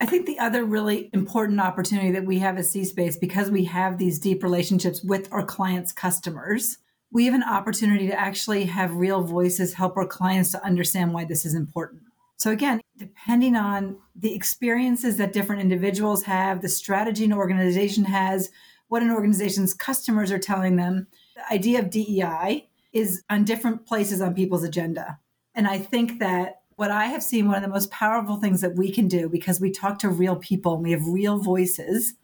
I 0.00 0.06
think 0.06 0.26
the 0.26 0.40
other 0.40 0.64
really 0.64 1.08
important 1.12 1.60
opportunity 1.60 2.10
that 2.10 2.26
we 2.26 2.40
have 2.40 2.58
at 2.58 2.66
C 2.66 2.84
Space, 2.84 3.16
because 3.16 3.50
we 3.50 3.64
have 3.66 3.98
these 3.98 4.18
deep 4.18 4.42
relationships 4.42 5.02
with 5.04 5.32
our 5.32 5.44
clients' 5.44 5.92
customers, 5.92 6.78
we 7.12 7.26
have 7.26 7.34
an 7.34 7.44
opportunity 7.44 8.08
to 8.08 8.20
actually 8.20 8.64
have 8.64 8.96
real 8.96 9.22
voices 9.22 9.74
help 9.74 9.96
our 9.96 10.06
clients 10.06 10.50
to 10.50 10.64
understand 10.64 11.14
why 11.14 11.24
this 11.24 11.46
is 11.46 11.54
important. 11.54 12.02
So, 12.38 12.50
again, 12.50 12.80
depending 12.96 13.56
on 13.56 13.96
the 14.14 14.34
experiences 14.34 15.16
that 15.16 15.32
different 15.32 15.62
individuals 15.62 16.22
have, 16.24 16.62
the 16.62 16.68
strategy 16.68 17.24
an 17.24 17.32
organization 17.32 18.04
has, 18.04 18.50
what 18.88 19.02
an 19.02 19.10
organization's 19.10 19.74
customers 19.74 20.30
are 20.30 20.38
telling 20.38 20.76
them, 20.76 21.06
the 21.34 21.52
idea 21.52 21.80
of 21.80 21.90
DEI 21.90 22.68
is 22.92 23.22
on 23.28 23.44
different 23.44 23.86
places 23.86 24.20
on 24.20 24.34
people's 24.34 24.62
agenda. 24.62 25.18
And 25.54 25.66
I 25.66 25.78
think 25.78 26.20
that 26.20 26.60
what 26.76 26.90
I 26.90 27.06
have 27.06 27.22
seen, 27.22 27.46
one 27.46 27.56
of 27.56 27.62
the 27.62 27.68
most 27.68 27.90
powerful 27.90 28.36
things 28.36 28.60
that 28.60 28.76
we 28.76 28.90
can 28.90 29.08
do, 29.08 29.28
because 29.28 29.60
we 29.60 29.70
talk 29.70 29.98
to 30.00 30.08
real 30.08 30.36
people 30.36 30.74
and 30.74 30.82
we 30.82 30.92
have 30.92 31.06
real 31.06 31.38
voices, 31.38 32.14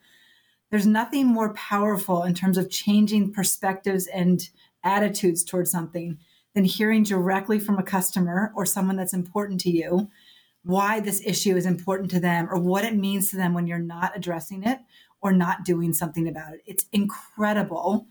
there's 0.70 0.86
nothing 0.86 1.26
more 1.26 1.52
powerful 1.54 2.22
in 2.22 2.34
terms 2.34 2.56
of 2.56 2.70
changing 2.70 3.32
perspectives 3.32 4.06
and 4.06 4.50
attitudes 4.84 5.44
towards 5.44 5.70
something 5.70 6.18
than 6.54 6.64
hearing 6.64 7.02
directly 7.02 7.58
from 7.58 7.78
a 7.78 7.82
customer 7.82 8.52
or 8.54 8.64
someone 8.66 8.96
that's 8.96 9.12
important 9.12 9.60
to 9.60 9.70
you 9.70 10.08
why 10.62 11.00
this 11.00 11.22
issue 11.24 11.56
is 11.56 11.66
important 11.66 12.10
to 12.10 12.20
them 12.20 12.48
or 12.50 12.58
what 12.58 12.84
it 12.84 12.94
means 12.94 13.30
to 13.30 13.36
them 13.36 13.54
when 13.54 13.66
you're 13.66 13.78
not 13.78 14.16
addressing 14.16 14.62
it 14.64 14.78
or 15.22 15.32
not 15.32 15.64
doing 15.64 15.92
something 15.92 16.28
about 16.28 16.54
it. 16.54 16.60
It's 16.66 16.86
incredible 16.92 18.06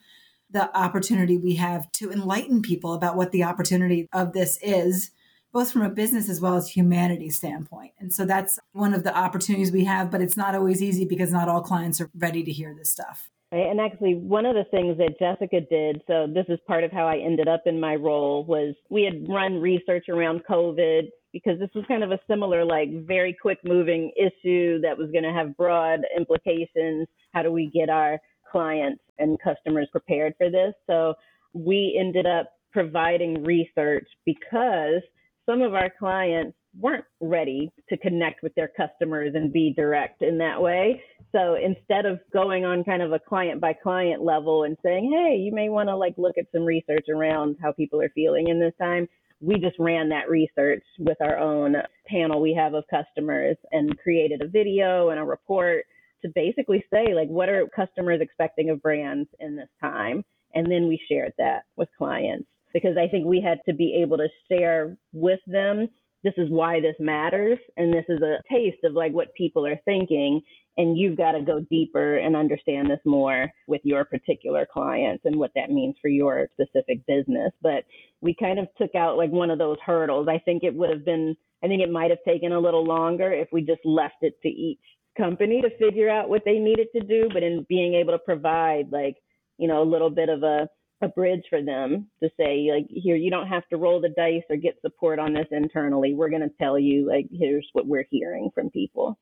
the 0.51 0.75
opportunity 0.75 1.37
we 1.37 1.55
have 1.55 1.91
to 1.93 2.11
enlighten 2.11 2.61
people 2.61 2.93
about 2.93 3.15
what 3.15 3.31
the 3.31 3.43
opportunity 3.43 4.07
of 4.13 4.33
this 4.33 4.57
is 4.61 5.11
both 5.51 5.71
from 5.71 5.81
a 5.81 5.89
business 5.89 6.29
as 6.29 6.39
well 6.39 6.55
as 6.55 6.69
humanity 6.69 7.29
standpoint. 7.29 7.91
And 7.99 8.13
so 8.13 8.25
that's 8.25 8.59
one 8.73 8.93
of 8.93 9.03
the 9.03 9.15
opportunities 9.15 9.71
we 9.71 9.85
have, 9.85 10.11
but 10.11 10.21
it's 10.21 10.37
not 10.37 10.55
always 10.55 10.81
easy 10.81 11.05
because 11.05 11.31
not 11.31 11.49
all 11.49 11.61
clients 11.61 11.99
are 11.99 12.09
ready 12.15 12.43
to 12.43 12.51
hear 12.51 12.75
this 12.75 12.91
stuff. 12.91 13.29
And 13.51 13.81
actually, 13.81 14.13
one 14.13 14.45
of 14.45 14.53
the 14.53 14.65
things 14.69 14.99
that 14.99 15.17
Jessica 15.17 15.61
did, 15.61 16.03
so 16.05 16.27
this 16.31 16.45
is 16.49 16.59
part 16.67 16.83
of 16.83 16.91
how 16.91 17.07
I 17.07 17.17
ended 17.17 17.47
up 17.47 17.63
in 17.65 17.79
my 17.79 17.95
role, 17.95 18.45
was 18.45 18.75
we 18.89 19.03
had 19.03 19.27
run 19.27 19.59
research 19.59 20.05
around 20.07 20.43
COVID 20.47 21.07
because 21.33 21.59
this 21.59 21.69
was 21.75 21.85
kind 21.87 22.03
of 22.03 22.11
a 22.11 22.19
similar, 22.27 22.65
like, 22.65 22.89
very 23.05 23.35
quick 23.39 23.59
moving 23.63 24.11
issue 24.17 24.81
that 24.81 24.97
was 24.97 25.11
going 25.11 25.23
to 25.23 25.33
have 25.33 25.55
broad 25.57 26.01
implications. 26.17 27.07
How 27.33 27.43
do 27.43 27.51
we 27.51 27.69
get 27.73 27.89
our 27.89 28.19
clients 28.51 29.01
and 29.19 29.37
customers 29.41 29.87
prepared 29.91 30.33
for 30.37 30.49
this? 30.49 30.73
So 30.87 31.13
we 31.53 31.97
ended 31.99 32.25
up 32.25 32.51
providing 32.71 33.43
research 33.43 34.07
because 34.25 35.01
some 35.45 35.61
of 35.61 35.73
our 35.73 35.89
clients 35.97 36.55
weren't 36.79 37.05
ready 37.19 37.71
to 37.89 37.97
connect 37.97 38.43
with 38.43 38.53
their 38.53 38.69
customers 38.77 39.33
and 39.33 39.51
be 39.51 39.73
direct 39.75 40.21
in 40.21 40.37
that 40.37 40.61
way. 40.61 41.01
So 41.31 41.55
instead 41.55 42.05
of 42.05 42.19
going 42.31 42.63
on 42.63 42.83
kind 42.83 43.01
of 43.01 43.11
a 43.11 43.19
client 43.19 43.59
by 43.59 43.73
client 43.73 44.23
level 44.23 44.63
and 44.63 44.77
saying, 44.83 45.11
hey, 45.11 45.37
you 45.37 45.51
may 45.51 45.69
want 45.69 45.89
to 45.89 45.95
like 45.95 46.13
look 46.17 46.37
at 46.37 46.45
some 46.53 46.63
research 46.63 47.07
around 47.09 47.57
how 47.61 47.71
people 47.71 48.01
are 48.01 48.11
feeling 48.13 48.49
in 48.49 48.59
this 48.59 48.73
time, 48.79 49.07
we 49.41 49.55
just 49.55 49.77
ran 49.79 50.09
that 50.09 50.29
research 50.29 50.83
with 50.97 51.17
our 51.21 51.37
own 51.37 51.75
panel 52.07 52.41
we 52.41 52.53
have 52.53 52.73
of 52.73 52.83
customers 52.89 53.55
and 53.71 53.97
created 53.99 54.41
a 54.41 54.47
video 54.47 55.09
and 55.09 55.19
a 55.19 55.23
report 55.23 55.85
to 56.21 56.29
basically 56.35 56.83
say, 56.91 57.13
like, 57.13 57.29
what 57.29 57.49
are 57.49 57.67
customers 57.73 58.19
expecting 58.21 58.69
of 58.69 58.81
brands 58.81 59.29
in 59.39 59.55
this 59.55 59.69
time? 59.79 60.23
And 60.53 60.69
then 60.69 60.87
we 60.87 60.99
shared 61.09 61.33
that 61.37 61.63
with 61.77 61.87
clients 61.97 62.47
because 62.73 62.97
I 62.97 63.07
think 63.07 63.25
we 63.25 63.41
had 63.41 63.59
to 63.67 63.73
be 63.73 63.99
able 64.01 64.17
to 64.17 64.27
share 64.49 64.97
with 65.13 65.39
them 65.47 65.87
this 66.23 66.33
is 66.37 66.49
why 66.49 66.81
this 66.81 66.95
matters 66.99 67.57
and 67.77 67.93
this 67.93 68.05
is 68.09 68.21
a 68.21 68.41
taste 68.51 68.83
of 68.83 68.93
like 68.93 69.13
what 69.13 69.33
people 69.35 69.65
are 69.65 69.79
thinking 69.85 70.41
and 70.79 70.97
you've 70.97 71.17
got 71.17 71.33
to 71.33 71.41
go 71.41 71.59
deeper 71.69 72.17
and 72.17 72.37
understand 72.37 72.89
this 72.89 73.01
more 73.05 73.51
with 73.67 73.81
your 73.83 74.05
particular 74.05 74.65
clients 74.71 75.25
and 75.25 75.35
what 75.35 75.51
that 75.53 75.69
means 75.69 75.95
for 76.01 76.07
your 76.07 76.47
specific 76.53 77.05
business. 77.05 77.51
But 77.61 77.83
we 78.21 78.33
kind 78.33 78.59
of 78.59 78.67
took 78.77 78.95
out 78.95 79.17
like 79.17 79.29
one 79.29 79.51
of 79.51 79.59
those 79.59 79.77
hurdles. 79.85 80.29
I 80.29 80.39
think 80.39 80.63
it 80.63 80.73
would 80.73 80.89
have 80.89 81.05
been 81.05 81.35
i 81.61 81.67
think 81.67 81.81
it 81.81 81.91
might 81.91 82.09
have 82.09 82.23
taken 82.25 82.53
a 82.53 82.59
little 82.59 82.85
longer 82.85 83.33
if 83.33 83.49
we 83.51 83.61
just 83.61 83.81
left 83.83 84.15
it 84.21 84.33
to 84.41 84.47
each 84.47 84.79
company 85.17 85.61
to 85.61 85.77
figure 85.77 86.09
out 86.09 86.29
what 86.29 86.43
they 86.45 86.57
needed 86.57 86.87
to 86.95 87.01
do 87.01 87.27
but 87.33 87.43
in 87.43 87.65
being 87.67 87.95
able 87.95 88.13
to 88.13 88.19
provide 88.19 88.85
like 88.93 89.17
you 89.57 89.67
know 89.67 89.83
a 89.83 89.91
little 89.91 90.09
bit 90.09 90.29
of 90.29 90.41
a 90.43 90.69
a 91.01 91.07
bridge 91.07 91.43
for 91.49 91.61
them 91.61 92.07
to 92.21 92.29
say 92.37 92.69
like 92.73 92.85
here 92.89 93.15
you 93.15 93.29
don't 93.29 93.47
have 93.47 93.67
to 93.69 93.77
roll 93.77 94.01
the 94.01 94.09
dice 94.09 94.43
or 94.49 94.55
get 94.55 94.79
support 94.81 95.17
on 95.17 95.33
this 95.33 95.47
internally. 95.51 96.13
We're 96.13 96.29
going 96.29 96.41
to 96.41 96.55
tell 96.59 96.77
you 96.77 97.07
like 97.07 97.27
here's 97.31 97.67
what 97.73 97.87
we're 97.87 98.05
hearing 98.09 98.49
from 98.53 98.69
people 98.69 99.17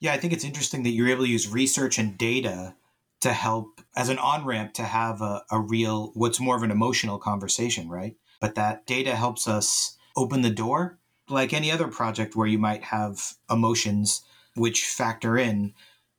yeah 0.00 0.12
i 0.12 0.16
think 0.16 0.32
it's 0.32 0.44
interesting 0.44 0.82
that 0.82 0.90
you're 0.90 1.08
able 1.08 1.24
to 1.24 1.30
use 1.30 1.48
research 1.48 1.98
and 1.98 2.18
data 2.18 2.74
to 3.20 3.32
help 3.32 3.80
as 3.96 4.08
an 4.08 4.18
on-ramp 4.18 4.72
to 4.74 4.82
have 4.82 5.20
a, 5.20 5.42
a 5.50 5.58
real 5.58 6.12
what's 6.14 6.40
more 6.40 6.56
of 6.56 6.62
an 6.62 6.70
emotional 6.70 7.18
conversation 7.18 7.88
right? 7.88 8.16
But 8.40 8.54
that 8.54 8.86
data 8.86 9.16
helps 9.16 9.48
us 9.48 9.96
open 10.16 10.42
the 10.42 10.50
door 10.50 10.98
like 11.28 11.52
any 11.52 11.70
other 11.70 11.88
project 11.88 12.36
where 12.36 12.46
you 12.46 12.58
might 12.58 12.84
have 12.84 13.34
emotions 13.50 14.22
which 14.54 14.84
factor 14.86 15.36
in 15.36 15.74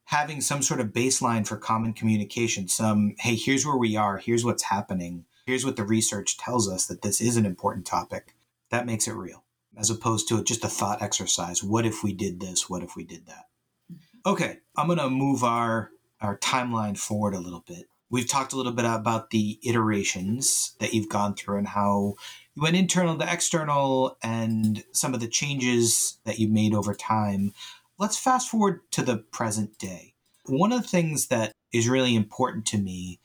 having 0.06 0.42
some 0.42 0.62
sort 0.62 0.80
of 0.80 0.88
baseline 0.88 1.48
for 1.48 1.58
common 1.58 1.94
communication 1.94 2.68
some 2.68 3.16
hey 3.20 3.36
here's 3.36 3.66
where 3.66 3.78
we 3.78 3.96
are 3.96 4.18
here's 4.18 4.44
what's 4.44 4.64
happening 4.64 5.26
here's 5.46 5.66
what 5.66 5.78
the 5.78 5.84
research 5.84 6.38
tells 6.38 6.70
us 6.70 6.86
that 6.88 7.02
this 7.02 7.22
is 7.22 7.38
an 7.38 7.46
important 7.46 7.86
topic 7.86 8.36
that 8.70 8.86
makes 8.86 9.08
it 9.08 9.14
real 9.14 9.44
as 9.78 9.90
opposed 9.90 10.28
to 10.28 10.44
just 10.44 10.66
a 10.66 10.70
thought 10.70 11.02
exercise 11.02 11.64
what 11.64 11.86
if 11.86 12.04
we 12.04 12.12
did 12.12 12.40
this? 12.40 12.70
What 12.70 12.84
if 12.84 12.96
we 12.96 13.04
did 13.06 13.26
that 13.28 13.49
okay 14.26 14.58
i'm 14.76 14.88
going 14.88 15.00
to 15.00 15.10
move 15.10 15.44
our 15.44 15.92
our 16.22 16.38
timeline 16.38 16.98
forward 16.98 17.34
a 17.34 17.40
little 17.40 17.64
bit 17.68 17.86
we've 18.10 18.28
talked 18.28 18.54
a 18.54 18.58
little 18.58 18.72
bit 18.72 18.86
about 18.86 19.30
the 19.30 19.60
iterations 19.64 20.76
that 20.80 20.94
you've 20.94 21.10
gone 21.10 21.36
through 21.36 21.58
and 21.58 21.68
how 21.68 22.16
you 22.56 22.62
went 22.62 22.76
internal 22.76 23.18
to 23.18 23.32
external 23.32 24.18
and 24.24 24.84
some 24.92 25.14
of 25.14 25.20
the 25.20 25.28
changes 25.28 26.18
that 26.26 26.40
you 26.40 26.48
made 26.48 26.74
over 26.74 26.94
time 26.94 27.54
let's 28.00 28.18
fast 28.18 28.50
forward 28.50 28.80
to 28.92 29.04
the 29.04 29.18
present 29.18 29.78
day. 29.78 30.14
One 30.46 30.72
of 30.72 30.82
the 30.82 30.88
things 30.88 31.28
that 31.28 31.52
is 31.72 31.90
really 31.90 32.16
important 32.16 32.66
to 32.68 32.78
me 32.80 33.20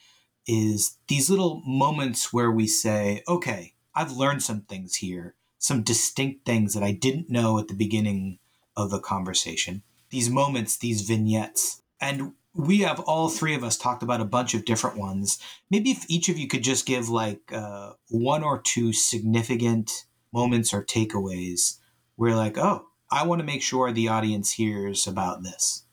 is 0.46 0.98
these 1.06 1.30
little 1.30 1.62
moments 1.64 2.32
where 2.32 2.50
we 2.50 2.66
say, 2.66 3.22
okay, 3.26 3.74
I've 3.94 4.12
learned 4.12 4.42
some 4.42 4.62
things 4.62 4.96
here, 4.96 5.34
some 5.58 5.82
distinct 5.82 6.44
things 6.44 6.74
that 6.74 6.82
I 6.82 6.92
didn't 6.92 7.30
know 7.30 7.58
at 7.58 7.68
the 7.68 7.74
beginning 7.74 8.40
of 8.76 8.90
the 8.90 8.98
conversation. 8.98 9.82
These 10.10 10.30
moments, 10.30 10.76
these 10.76 11.02
vignettes. 11.02 11.82
And 12.00 12.32
we 12.54 12.80
have 12.80 13.00
all 13.00 13.28
three 13.28 13.54
of 13.54 13.64
us 13.64 13.76
talked 13.76 14.02
about 14.02 14.20
a 14.20 14.24
bunch 14.26 14.54
of 14.54 14.64
different 14.64 14.96
ones. 14.96 15.38
Maybe 15.70 15.90
if 15.90 16.08
each 16.08 16.28
of 16.28 16.38
you 16.38 16.46
could 16.46 16.62
just 16.62 16.86
give 16.86 17.08
like 17.08 17.52
uh, 17.52 17.94
one 18.10 18.44
or 18.44 18.60
two 18.60 18.92
significant 18.92 20.06
moments 20.32 20.72
or 20.72 20.84
takeaways, 20.84 21.78
we're 22.16 22.36
like, 22.36 22.56
oh, 22.56 22.86
I 23.10 23.26
want 23.26 23.40
to 23.40 23.46
make 23.46 23.62
sure 23.62 23.90
the 23.92 24.08
audience 24.08 24.52
hears 24.52 25.06
about 25.06 25.42
this. 25.42 25.84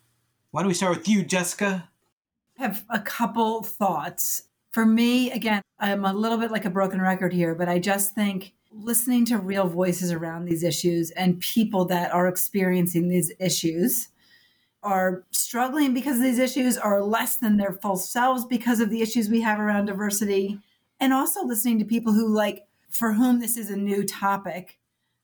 Why 0.51 0.61
don't 0.61 0.67
we 0.67 0.73
start 0.73 0.97
with 0.97 1.07
you, 1.07 1.23
Jessica? 1.23 1.89
I 2.59 2.63
have 2.63 2.85
a 2.89 2.99
couple 2.99 3.63
thoughts. 3.63 4.43
For 4.71 4.85
me, 4.85 5.31
again, 5.31 5.61
I'm 5.79 6.05
a 6.05 6.13
little 6.13 6.37
bit 6.37 6.51
like 6.51 6.65
a 6.65 6.69
broken 6.69 7.01
record 7.01 7.33
here, 7.33 7.55
but 7.55 7.67
I 7.67 7.79
just 7.79 8.13
think 8.13 8.53
listening 8.73 9.25
to 9.25 9.37
real 9.37 9.67
voices 9.67 10.11
around 10.11 10.45
these 10.45 10.63
issues 10.63 11.11
and 11.11 11.39
people 11.39 11.85
that 11.85 12.13
are 12.13 12.27
experiencing 12.27 13.09
these 13.09 13.31
issues 13.39 14.09
are 14.83 15.23
struggling 15.31 15.93
because 15.93 16.19
these 16.19 16.39
issues 16.39 16.77
are 16.77 17.03
less 17.03 17.35
than 17.35 17.57
their 17.57 17.73
full 17.73 17.97
selves 17.97 18.45
because 18.45 18.79
of 18.79 18.89
the 18.89 19.01
issues 19.01 19.29
we 19.29 19.41
have 19.41 19.59
around 19.59 19.85
diversity 19.85 20.59
and 20.99 21.13
also 21.13 21.43
listening 21.43 21.77
to 21.79 21.85
people 21.85 22.13
who 22.13 22.27
like 22.27 22.65
for 22.89 23.13
whom 23.13 23.39
this 23.39 23.57
is 23.57 23.69
a 23.69 23.75
new 23.75 24.03
topic. 24.03 24.77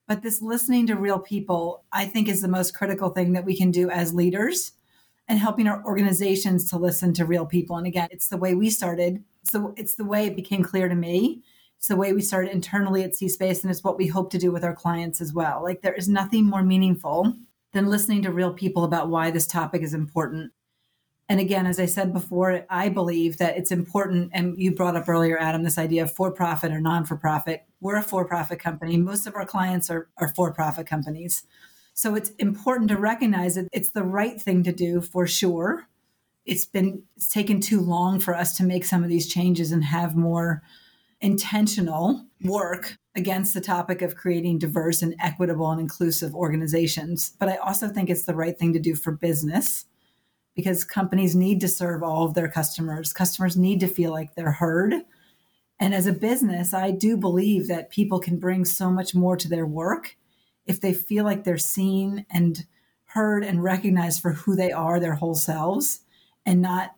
But 0.08 0.24
this 0.24 0.42
listening 0.42 0.88
to 0.88 0.96
real 0.96 1.20
people, 1.20 1.84
I 1.92 2.06
think, 2.06 2.30
is 2.30 2.42
the 2.42 2.48
most 2.48 2.74
critical 2.74 3.10
thing 3.10 3.34
that 3.34 3.46
we 3.46 3.58
can 3.58 3.72
do 3.72 3.90
as 3.90 4.14
leaders 4.14 4.72
and 5.28 5.38
helping 5.38 5.68
our 5.68 5.84
organizations 5.84 6.70
to 6.70 6.78
listen 6.78 7.14
to 7.14 7.26
real 7.26 7.46
people. 7.46 7.76
And 7.76 7.86
again, 7.86 8.08
it's 8.12 8.30
the 8.30 8.38
way 8.38 8.56
we 8.56 8.70
started. 8.70 9.24
So 9.44 9.74
it's 9.76 9.96
the 9.96 10.06
way 10.06 10.26
it 10.26 10.36
became 10.36 10.64
clear 10.64 10.88
to 10.88 10.96
me. 10.96 11.44
It's 11.78 11.88
the 11.88 11.96
way 11.96 12.14
we 12.14 12.22
started 12.22 12.52
internally 12.52 13.04
at 13.04 13.16
C 13.16 13.30
Space, 13.30 13.64
and 13.64 13.72
it's 13.72 13.84
what 13.84 13.98
we 13.98 14.08
hope 14.08 14.32
to 14.32 14.40
do 14.40 14.52
with 14.52 14.64
our 14.64 14.76
clients 14.76 15.22
as 15.22 15.34
well. 15.34 15.62
Like 15.64 15.82
there 15.82 15.94
is 15.94 16.10
nothing 16.10 16.46
more 16.46 16.64
meaningful 16.64 17.36
than 17.74 17.88
listening 17.88 18.24
to 18.24 18.32
real 18.32 18.54
people 18.54 18.84
about 18.84 19.10
why 19.10 19.30
this 19.30 19.48
topic 19.48 19.82
is 19.82 19.94
important. 19.94 20.52
And 21.30 21.40
again, 21.40 21.66
as 21.68 21.80
I 21.80 21.86
said 21.86 22.14
before, 22.14 22.66
I 22.70 22.90
believe 22.90 23.38
that 23.38 23.58
it's 23.58 23.72
important. 23.72 24.32
And 24.34 24.58
you 24.58 24.74
brought 24.74 24.96
up 24.96 25.10
earlier, 25.10 25.38
Adam, 25.38 25.64
this 25.64 25.78
idea 25.78 26.04
of 26.04 26.12
for 26.12 26.32
profit 26.32 26.72
or 26.72 26.80
non 26.80 27.06
for 27.06 27.18
profit. 27.18 27.66
We're 27.82 27.98
a 27.98 28.04
for 28.04 28.26
profit 28.26 28.60
company. 28.60 28.98
Most 28.98 29.28
of 29.28 29.36
our 29.36 29.46
clients 29.46 29.90
are, 29.90 30.08
are 30.18 30.30
for 30.30 30.54
profit 30.54 30.88
companies. 30.88 31.44
So 31.94 32.16
it's 32.16 32.30
important 32.38 32.90
to 32.90 32.98
recognize 32.98 33.56
that 33.56 33.68
it's 33.74 33.90
the 33.90 34.04
right 34.04 34.42
thing 34.42 34.64
to 34.64 34.72
do 34.72 35.02
for 35.02 35.28
sure. 35.28 35.88
It's 36.46 36.66
been 36.66 37.04
it's 37.18 37.28
taken 37.28 37.60
too 37.60 37.82
long 37.82 38.20
for 38.20 38.36
us 38.36 38.56
to 38.58 38.64
make 38.64 38.86
some 38.86 39.04
of 39.04 39.10
these 39.10 39.28
changes 39.28 39.72
and 39.72 39.84
have 39.84 40.16
more 40.16 40.64
intentional 41.22 42.26
work 42.44 42.98
against 43.16 43.54
the 43.54 43.62
topic 43.62 44.02
of 44.02 44.16
creating 44.16 44.60
diverse 44.60 45.02
and 45.02 45.16
equitable 45.20 45.72
and 45.72 45.82
inclusive 45.82 46.36
organizations. 46.36 47.32
But 47.40 47.50
I 47.50 47.56
also 47.56 47.88
think 47.88 48.10
it's 48.10 48.26
the 48.26 48.36
right 48.36 48.58
thing 48.58 48.74
to 48.74 48.80
do 48.80 48.96
for 48.96 49.12
business 49.12 49.86
because 50.56 50.84
companies 50.84 51.36
need 51.36 51.60
to 51.62 51.68
serve 51.68 52.04
all 52.04 52.26
of 52.26 52.34
their 52.34 52.48
customers. 52.48 53.14
Customers 53.14 53.58
need 53.58 53.80
to 53.80 53.88
feel 53.88 54.12
like 54.12 54.36
they're 54.36 54.52
heard. 54.52 54.94
And 55.80 55.94
as 55.94 56.08
a 56.08 56.14
business, 56.14 56.74
I 56.74 56.92
do 56.92 57.18
believe 57.18 57.68
that 57.68 57.92
people 57.92 58.20
can 58.20 58.40
bring 58.40 58.66
so 58.66 58.90
much 58.90 59.14
more 59.14 59.38
to 59.38 59.48
their 59.48 59.66
work 59.66 60.16
if 60.66 60.82
they 60.82 60.94
feel 60.94 61.24
like 61.24 61.44
they're 61.44 61.58
seen 61.58 62.26
and 62.30 62.66
heard 63.06 63.44
and 63.44 63.64
recognized 63.64 64.22
for 64.22 64.34
who 64.34 64.56
they 64.56 64.72
are, 64.72 65.00
their 65.00 65.16
whole 65.16 65.36
selves, 65.36 66.02
and 66.46 66.62
not 66.62 66.96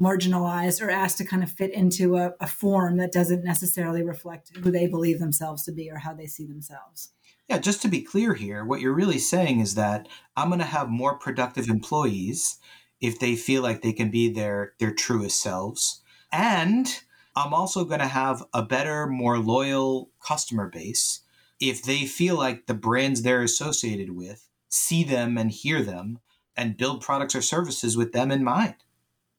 marginalized 0.00 0.82
or 0.82 0.90
asked 0.90 1.18
to 1.18 1.24
kind 1.24 1.42
of 1.42 1.50
fit 1.50 1.72
into 1.72 2.16
a, 2.16 2.32
a 2.40 2.46
form 2.46 2.98
that 2.98 3.12
doesn't 3.12 3.44
necessarily 3.44 4.02
reflect 4.02 4.56
who 4.58 4.70
they 4.70 4.86
believe 4.86 5.18
themselves 5.18 5.64
to 5.64 5.72
be 5.72 5.90
or 5.90 5.98
how 5.98 6.12
they 6.12 6.26
see 6.26 6.46
themselves. 6.46 7.10
Yeah, 7.48 7.58
just 7.58 7.80
to 7.82 7.88
be 7.88 8.02
clear 8.02 8.34
here, 8.34 8.64
what 8.64 8.80
you're 8.80 8.92
really 8.92 9.18
saying 9.18 9.60
is 9.60 9.74
that 9.76 10.08
I'm 10.36 10.48
going 10.48 10.58
to 10.58 10.66
have 10.66 10.88
more 10.88 11.16
productive 11.16 11.68
employees 11.68 12.58
if 13.00 13.18
they 13.18 13.36
feel 13.36 13.62
like 13.62 13.82
they 13.82 13.92
can 13.92 14.10
be 14.10 14.28
their 14.28 14.72
their 14.78 14.92
truest 14.92 15.40
selves 15.40 16.02
and 16.32 17.02
i'm 17.34 17.52
also 17.52 17.84
going 17.84 18.00
to 18.00 18.06
have 18.06 18.42
a 18.52 18.62
better 18.62 19.06
more 19.06 19.38
loyal 19.38 20.10
customer 20.20 20.68
base 20.68 21.20
if 21.60 21.82
they 21.82 22.04
feel 22.04 22.36
like 22.36 22.66
the 22.66 22.74
brands 22.74 23.22
they're 23.22 23.42
associated 23.42 24.10
with 24.10 24.48
see 24.68 25.04
them 25.04 25.36
and 25.36 25.50
hear 25.50 25.82
them 25.82 26.18
and 26.56 26.76
build 26.76 27.02
products 27.02 27.34
or 27.34 27.42
services 27.42 27.96
with 27.96 28.12
them 28.12 28.30
in 28.30 28.42
mind 28.42 28.76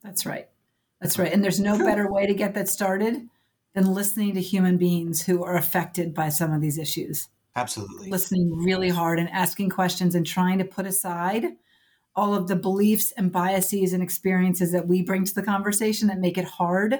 that's 0.02 0.26
right 0.26 0.48
that's 1.00 1.18
right 1.18 1.32
and 1.32 1.42
there's 1.42 1.60
no 1.60 1.78
better 1.78 2.10
way 2.10 2.26
to 2.26 2.34
get 2.34 2.54
that 2.54 2.68
started 2.68 3.28
than 3.74 3.92
listening 3.92 4.34
to 4.34 4.40
human 4.40 4.76
beings 4.76 5.22
who 5.22 5.44
are 5.44 5.56
affected 5.56 6.14
by 6.14 6.28
some 6.28 6.52
of 6.52 6.60
these 6.60 6.78
issues 6.78 7.28
absolutely 7.56 8.10
listening 8.10 8.56
really 8.56 8.88
hard 8.88 9.18
and 9.18 9.30
asking 9.30 9.68
questions 9.68 10.14
and 10.14 10.26
trying 10.26 10.58
to 10.58 10.64
put 10.64 10.86
aside 10.86 11.56
all 12.18 12.34
of 12.34 12.48
the 12.48 12.56
beliefs 12.56 13.12
and 13.12 13.30
biases 13.30 13.92
and 13.92 14.02
experiences 14.02 14.72
that 14.72 14.88
we 14.88 15.02
bring 15.02 15.24
to 15.24 15.34
the 15.34 15.42
conversation 15.42 16.08
that 16.08 16.18
make 16.18 16.36
it 16.36 16.44
hard 16.44 16.98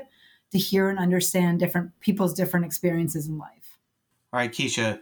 to 0.52 0.58
hear 0.58 0.88
and 0.88 0.98
understand 0.98 1.58
different 1.58 1.90
people's 1.98 2.32
different 2.32 2.64
experiences 2.64 3.26
in 3.26 3.36
life. 3.36 3.78
All 4.32 4.38
right, 4.38 4.52
Keisha, 4.52 5.00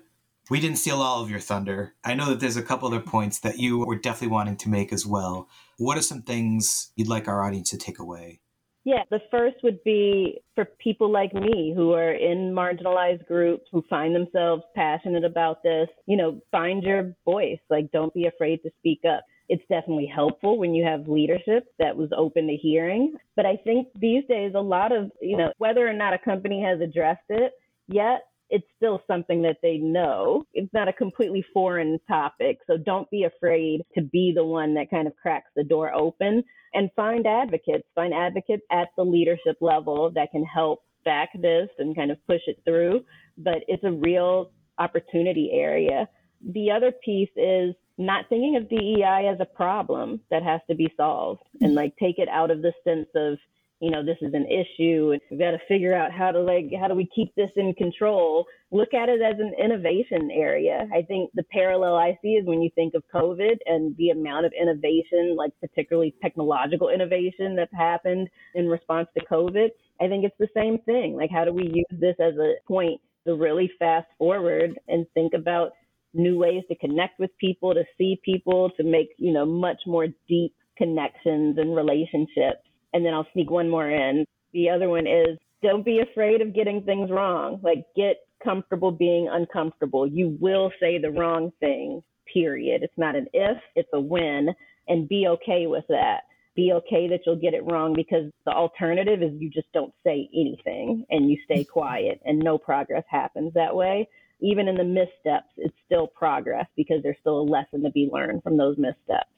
we 0.48 0.58
didn't 0.58 0.78
steal 0.78 1.02
all 1.02 1.22
of 1.22 1.30
your 1.30 1.38
thunder. 1.38 1.94
I 2.02 2.14
know 2.14 2.30
that 2.30 2.40
there's 2.40 2.56
a 2.56 2.62
couple 2.62 2.88
other 2.88 3.00
points 3.00 3.40
that 3.40 3.58
you 3.58 3.84
were 3.84 3.96
definitely 3.96 4.32
wanting 4.32 4.56
to 4.56 4.70
make 4.70 4.90
as 4.90 5.04
well. 5.04 5.48
What 5.78 5.98
are 5.98 6.02
some 6.02 6.22
things 6.22 6.92
you'd 6.96 7.08
like 7.08 7.28
our 7.28 7.44
audience 7.44 7.70
to 7.70 7.78
take 7.78 7.98
away? 7.98 8.40
Yeah, 8.84 9.02
the 9.10 9.20
first 9.30 9.56
would 9.64 9.82
be 9.82 10.40
for 10.54 10.64
people 10.64 11.10
like 11.10 11.34
me 11.34 11.72
who 11.74 11.92
are 11.92 12.12
in 12.12 12.52
marginalized 12.54 13.26
groups 13.26 13.64
who 13.72 13.82
find 13.90 14.14
themselves 14.14 14.62
passionate 14.76 15.24
about 15.24 15.62
this, 15.64 15.88
you 16.06 16.16
know, 16.16 16.40
find 16.52 16.84
your 16.84 17.16
voice. 17.24 17.58
Like, 17.68 17.90
don't 17.90 18.14
be 18.14 18.26
afraid 18.26 18.62
to 18.62 18.70
speak 18.78 19.00
up 19.04 19.24
it's 19.48 19.62
definitely 19.68 20.10
helpful 20.12 20.58
when 20.58 20.74
you 20.74 20.84
have 20.84 21.08
leadership 21.08 21.66
that 21.78 21.96
was 21.96 22.10
open 22.16 22.46
to 22.48 22.56
hearing. 22.56 23.14
But 23.36 23.46
I 23.46 23.56
think 23.56 23.88
these 23.98 24.24
days, 24.28 24.52
a 24.54 24.60
lot 24.60 24.92
of, 24.92 25.10
you 25.20 25.36
know, 25.36 25.52
whether 25.58 25.86
or 25.86 25.92
not 25.92 26.14
a 26.14 26.18
company 26.18 26.62
has 26.62 26.80
addressed 26.80 27.20
it 27.28 27.52
yet, 27.88 28.22
it's 28.50 28.66
still 28.76 29.02
something 29.06 29.42
that 29.42 29.58
they 29.62 29.78
know. 29.78 30.44
It's 30.54 30.72
not 30.72 30.88
a 30.88 30.92
completely 30.92 31.44
foreign 31.52 31.98
topic. 32.08 32.58
So 32.66 32.76
don't 32.76 33.10
be 33.10 33.24
afraid 33.24 33.82
to 33.96 34.02
be 34.02 34.32
the 34.34 34.44
one 34.44 34.74
that 34.74 34.90
kind 34.90 35.06
of 35.06 35.16
cracks 35.16 35.50
the 35.56 35.64
door 35.64 35.92
open 35.94 36.44
and 36.74 36.90
find 36.94 37.26
advocates, 37.26 37.88
find 37.94 38.14
advocates 38.14 38.62
at 38.70 38.88
the 38.96 39.04
leadership 39.04 39.56
level 39.60 40.10
that 40.14 40.30
can 40.30 40.44
help 40.44 40.80
back 41.04 41.30
this 41.40 41.68
and 41.78 41.96
kind 41.96 42.10
of 42.10 42.24
push 42.26 42.42
it 42.46 42.60
through. 42.64 43.00
But 43.38 43.58
it's 43.68 43.84
a 43.84 43.92
real 43.92 44.50
opportunity 44.78 45.50
area. 45.52 46.08
The 46.52 46.70
other 46.70 46.92
piece 47.04 47.30
is 47.36 47.74
not 47.98 48.28
thinking 48.28 48.56
of 48.56 48.68
DEI 48.68 49.28
as 49.32 49.38
a 49.40 49.46
problem 49.46 50.20
that 50.30 50.42
has 50.42 50.60
to 50.68 50.76
be 50.76 50.92
solved 50.96 51.42
and 51.60 51.74
like 51.74 51.94
take 51.96 52.18
it 52.18 52.28
out 52.28 52.50
of 52.50 52.62
the 52.62 52.72
sense 52.84 53.08
of, 53.14 53.38
you 53.80 53.90
know, 53.90 54.04
this 54.04 54.16
is 54.22 54.32
an 54.32 54.46
issue 54.46 55.10
and 55.12 55.20
we've 55.30 55.40
got 55.40 55.50
to 55.50 55.58
figure 55.68 55.94
out 55.94 56.10
how 56.10 56.30
to 56.30 56.40
like, 56.40 56.70
how 56.80 56.88
do 56.88 56.94
we 56.94 57.08
keep 57.14 57.34
this 57.34 57.50
in 57.56 57.74
control? 57.74 58.46
Look 58.70 58.94
at 58.94 59.08
it 59.08 59.20
as 59.20 59.38
an 59.38 59.52
innovation 59.62 60.30
area. 60.32 60.88
I 60.94 61.02
think 61.02 61.30
the 61.34 61.42
parallel 61.44 61.94
I 61.94 62.18
see 62.22 62.30
is 62.30 62.46
when 62.46 62.62
you 62.62 62.70
think 62.74 62.94
of 62.94 63.02
COVID 63.14 63.58
and 63.66 63.94
the 63.98 64.10
amount 64.10 64.46
of 64.46 64.52
innovation, 64.58 65.36
like 65.36 65.52
particularly 65.60 66.14
technological 66.22 66.88
innovation 66.88 67.54
that's 67.54 67.74
happened 67.74 68.28
in 68.54 68.66
response 68.68 69.08
to 69.18 69.24
COVID. 69.26 69.68
I 70.00 70.08
think 70.08 70.24
it's 70.24 70.38
the 70.38 70.48
same 70.54 70.78
thing. 70.86 71.14
Like, 71.16 71.30
how 71.30 71.44
do 71.44 71.52
we 71.52 71.64
use 71.64 72.00
this 72.00 72.16
as 72.18 72.34
a 72.38 72.54
point 72.66 73.00
to 73.26 73.34
really 73.34 73.70
fast 73.78 74.06
forward 74.18 74.78
and 74.88 75.06
think 75.14 75.32
about 75.34 75.72
new 76.14 76.38
ways 76.38 76.62
to 76.68 76.76
connect 76.76 77.18
with 77.18 77.30
people, 77.38 77.74
to 77.74 77.84
see 77.98 78.20
people, 78.24 78.70
to 78.78 78.84
make, 78.84 79.08
you 79.18 79.32
know, 79.32 79.44
much 79.44 79.82
more 79.86 80.06
deep 80.28 80.54
connections 80.78 81.58
and 81.58 81.74
relationships. 81.76 82.65
And 82.96 83.04
then 83.04 83.12
I'll 83.12 83.26
sneak 83.34 83.50
one 83.50 83.68
more 83.68 83.90
in. 83.90 84.24
The 84.54 84.70
other 84.70 84.88
one 84.88 85.06
is 85.06 85.36
don't 85.62 85.84
be 85.84 86.00
afraid 86.00 86.40
of 86.40 86.54
getting 86.54 86.82
things 86.82 87.10
wrong. 87.10 87.60
Like 87.62 87.84
get 87.94 88.16
comfortable 88.42 88.90
being 88.90 89.28
uncomfortable. 89.30 90.06
You 90.06 90.38
will 90.40 90.72
say 90.80 90.96
the 90.96 91.10
wrong 91.10 91.52
thing, 91.60 92.02
period. 92.32 92.82
It's 92.82 92.96
not 92.96 93.14
an 93.14 93.26
if, 93.34 93.58
it's 93.74 93.90
a 93.92 94.00
when. 94.00 94.48
And 94.88 95.06
be 95.06 95.26
okay 95.28 95.66
with 95.66 95.84
that. 95.90 96.20
Be 96.54 96.72
okay 96.72 97.06
that 97.08 97.20
you'll 97.26 97.36
get 97.36 97.52
it 97.52 97.70
wrong 97.70 97.92
because 97.94 98.32
the 98.46 98.52
alternative 98.52 99.22
is 99.22 99.32
you 99.38 99.50
just 99.50 99.70
don't 99.74 99.92
say 100.02 100.30
anything 100.32 101.04
and 101.10 101.28
you 101.28 101.36
stay 101.44 101.64
quiet 101.64 102.18
and 102.24 102.38
no 102.38 102.56
progress 102.56 103.04
happens 103.10 103.52
that 103.52 103.76
way 103.76 104.08
even 104.40 104.68
in 104.68 104.76
the 104.76 104.84
missteps, 104.84 105.48
it's 105.56 105.74
still 105.86 106.06
progress 106.06 106.66
because 106.76 107.02
there's 107.02 107.16
still 107.20 107.40
a 107.40 107.50
lesson 107.50 107.82
to 107.82 107.90
be 107.90 108.10
learned 108.12 108.42
from 108.42 108.56
those 108.56 108.76
missteps. 108.76 109.30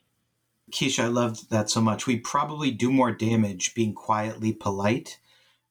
Keisha, 0.71 1.05
I 1.05 1.07
loved 1.07 1.49
that 1.49 1.69
so 1.69 1.81
much. 1.81 2.07
We 2.07 2.17
probably 2.17 2.71
do 2.71 2.91
more 2.91 3.11
damage 3.11 3.73
being 3.73 3.93
quietly 3.93 4.53
polite 4.53 5.19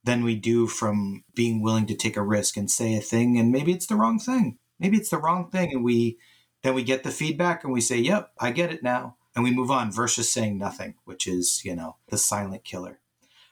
than 0.05 0.25
we 0.25 0.35
do 0.37 0.67
from 0.67 1.25
being 1.35 1.61
willing 1.61 1.87
to 1.87 1.95
take 1.95 2.17
a 2.17 2.23
risk 2.23 2.57
and 2.57 2.71
say 2.71 2.95
a 2.95 3.01
thing 3.01 3.39
and 3.39 3.53
maybe 3.53 3.73
it's 3.73 3.87
the 3.87 3.97
wrong 3.97 4.19
thing. 4.19 4.59
Maybe 4.79 4.97
it's 4.97 5.11
the 5.11 5.19
wrong 5.19 5.51
thing 5.51 5.73
and 5.73 5.85
we 5.85 6.19
then 6.63 6.75
we 6.75 6.83
get 6.83 7.05
the 7.05 7.11
feedback 7.11 7.63
and 7.63 7.73
we 7.73 7.81
say, 7.81 7.99
"Yep, 7.99 8.33
I 8.41 8.51
get 8.51 8.73
it 8.73 8.83
now." 8.83 9.17
And 9.35 9.45
we 9.45 9.53
move 9.53 9.71
on 9.71 9.93
versus 9.93 10.33
saying 10.33 10.59
nothing, 10.59 10.95
which 11.05 11.29
is, 11.29 11.63
you 11.65 11.77
know, 11.77 11.97
the 12.09 12.19
silent 12.19 12.65
killer. 12.65 12.99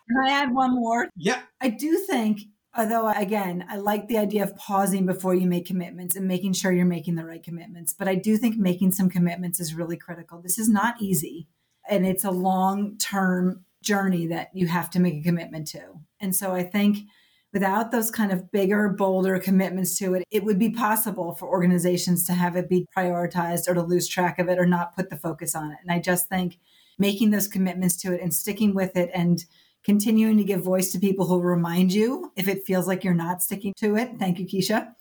Can 0.09 0.17
I 0.25 0.33
add 0.33 0.53
one 0.53 0.75
more? 0.75 1.09
Yeah. 1.17 1.43
I 1.61 1.69
do 1.69 1.99
think 1.99 2.41
Although, 2.77 3.09
again, 3.09 3.65
I 3.71 3.77
like 3.77 4.07
the 4.07 4.19
idea 4.19 4.43
of 4.43 4.55
pausing 4.57 5.07
before 5.07 5.35
you 5.35 5.47
make 5.47 5.67
commitments 5.67 6.15
and 6.15 6.29
making 6.29 6.53
sure 6.53 6.73
you're 6.73 6.85
making 6.85 7.15
the 7.15 7.25
right 7.25 7.43
commitments. 7.43 7.95
But 7.95 8.09
I 8.09 8.17
do 8.17 8.37
think 8.37 8.57
making 8.57 8.93
some 8.93 9.09
commitments 9.09 9.61
is 9.61 9.75
really 9.75 9.97
critical. 9.97 10.43
This 10.43 10.59
is 10.59 10.69
not 10.69 11.01
easy, 11.01 11.49
and 11.89 12.07
it's 12.07 12.25
a 12.25 12.31
long 12.31 12.99
term 12.99 13.65
journey 13.83 14.27
that 14.27 14.51
you 14.53 14.67
have 14.67 14.91
to 14.91 15.01
make 15.01 15.15
a 15.15 15.23
commitment 15.23 15.69
to. 15.69 15.81
And 16.21 16.35
so 16.35 16.53
I 16.53 16.65
think 16.65 16.99
without 17.53 17.93
those 17.93 18.11
kind 18.11 18.33
of 18.33 18.51
bigger, 18.51 18.89
bolder 18.91 19.39
commitments 19.39 19.97
to 19.99 20.15
it, 20.15 20.25
it 20.31 20.45
would 20.45 20.59
be 20.59 20.71
possible 20.71 21.35
for 21.35 21.49
organizations 21.49 22.27
to 22.27 22.35
have 22.35 22.57
it 22.57 22.69
be 22.69 22.87
prioritized 22.95 23.69
or 23.69 23.75
to 23.75 23.83
lose 23.83 24.09
track 24.09 24.39
of 24.39 24.49
it 24.49 24.59
or 24.59 24.67
not 24.67 24.95
put 24.95 25.09
the 25.09 25.17
focus 25.17 25.55
on 25.55 25.71
it. 25.71 25.79
And 25.81 25.91
I 25.91 25.99
just 25.99 26.29
think 26.29 26.59
making 26.99 27.31
those 27.31 27.49
commitments 27.49 27.97
to 28.03 28.12
it 28.12 28.21
and 28.21 28.35
sticking 28.35 28.75
with 28.75 28.97
it 28.97 29.11
and 29.15 29.45
continuing 29.87 30.37
to 30.37 30.44
give 30.44 30.62
voice 30.62 30.90
to 30.92 30.99
people 30.99 31.27
who 31.27 31.40
remind 31.40 31.92
you 31.92 32.33
if 32.37 32.49
it 32.49 32.66
feels 32.66 32.88
like 32.88 33.05
you're 33.05 33.14
not 33.14 33.40
sticking 33.40 33.72
to 33.79 33.96
it. 33.96 34.11
Thank 34.18 34.38
you, 34.40 34.44
Keisha. 34.44 34.92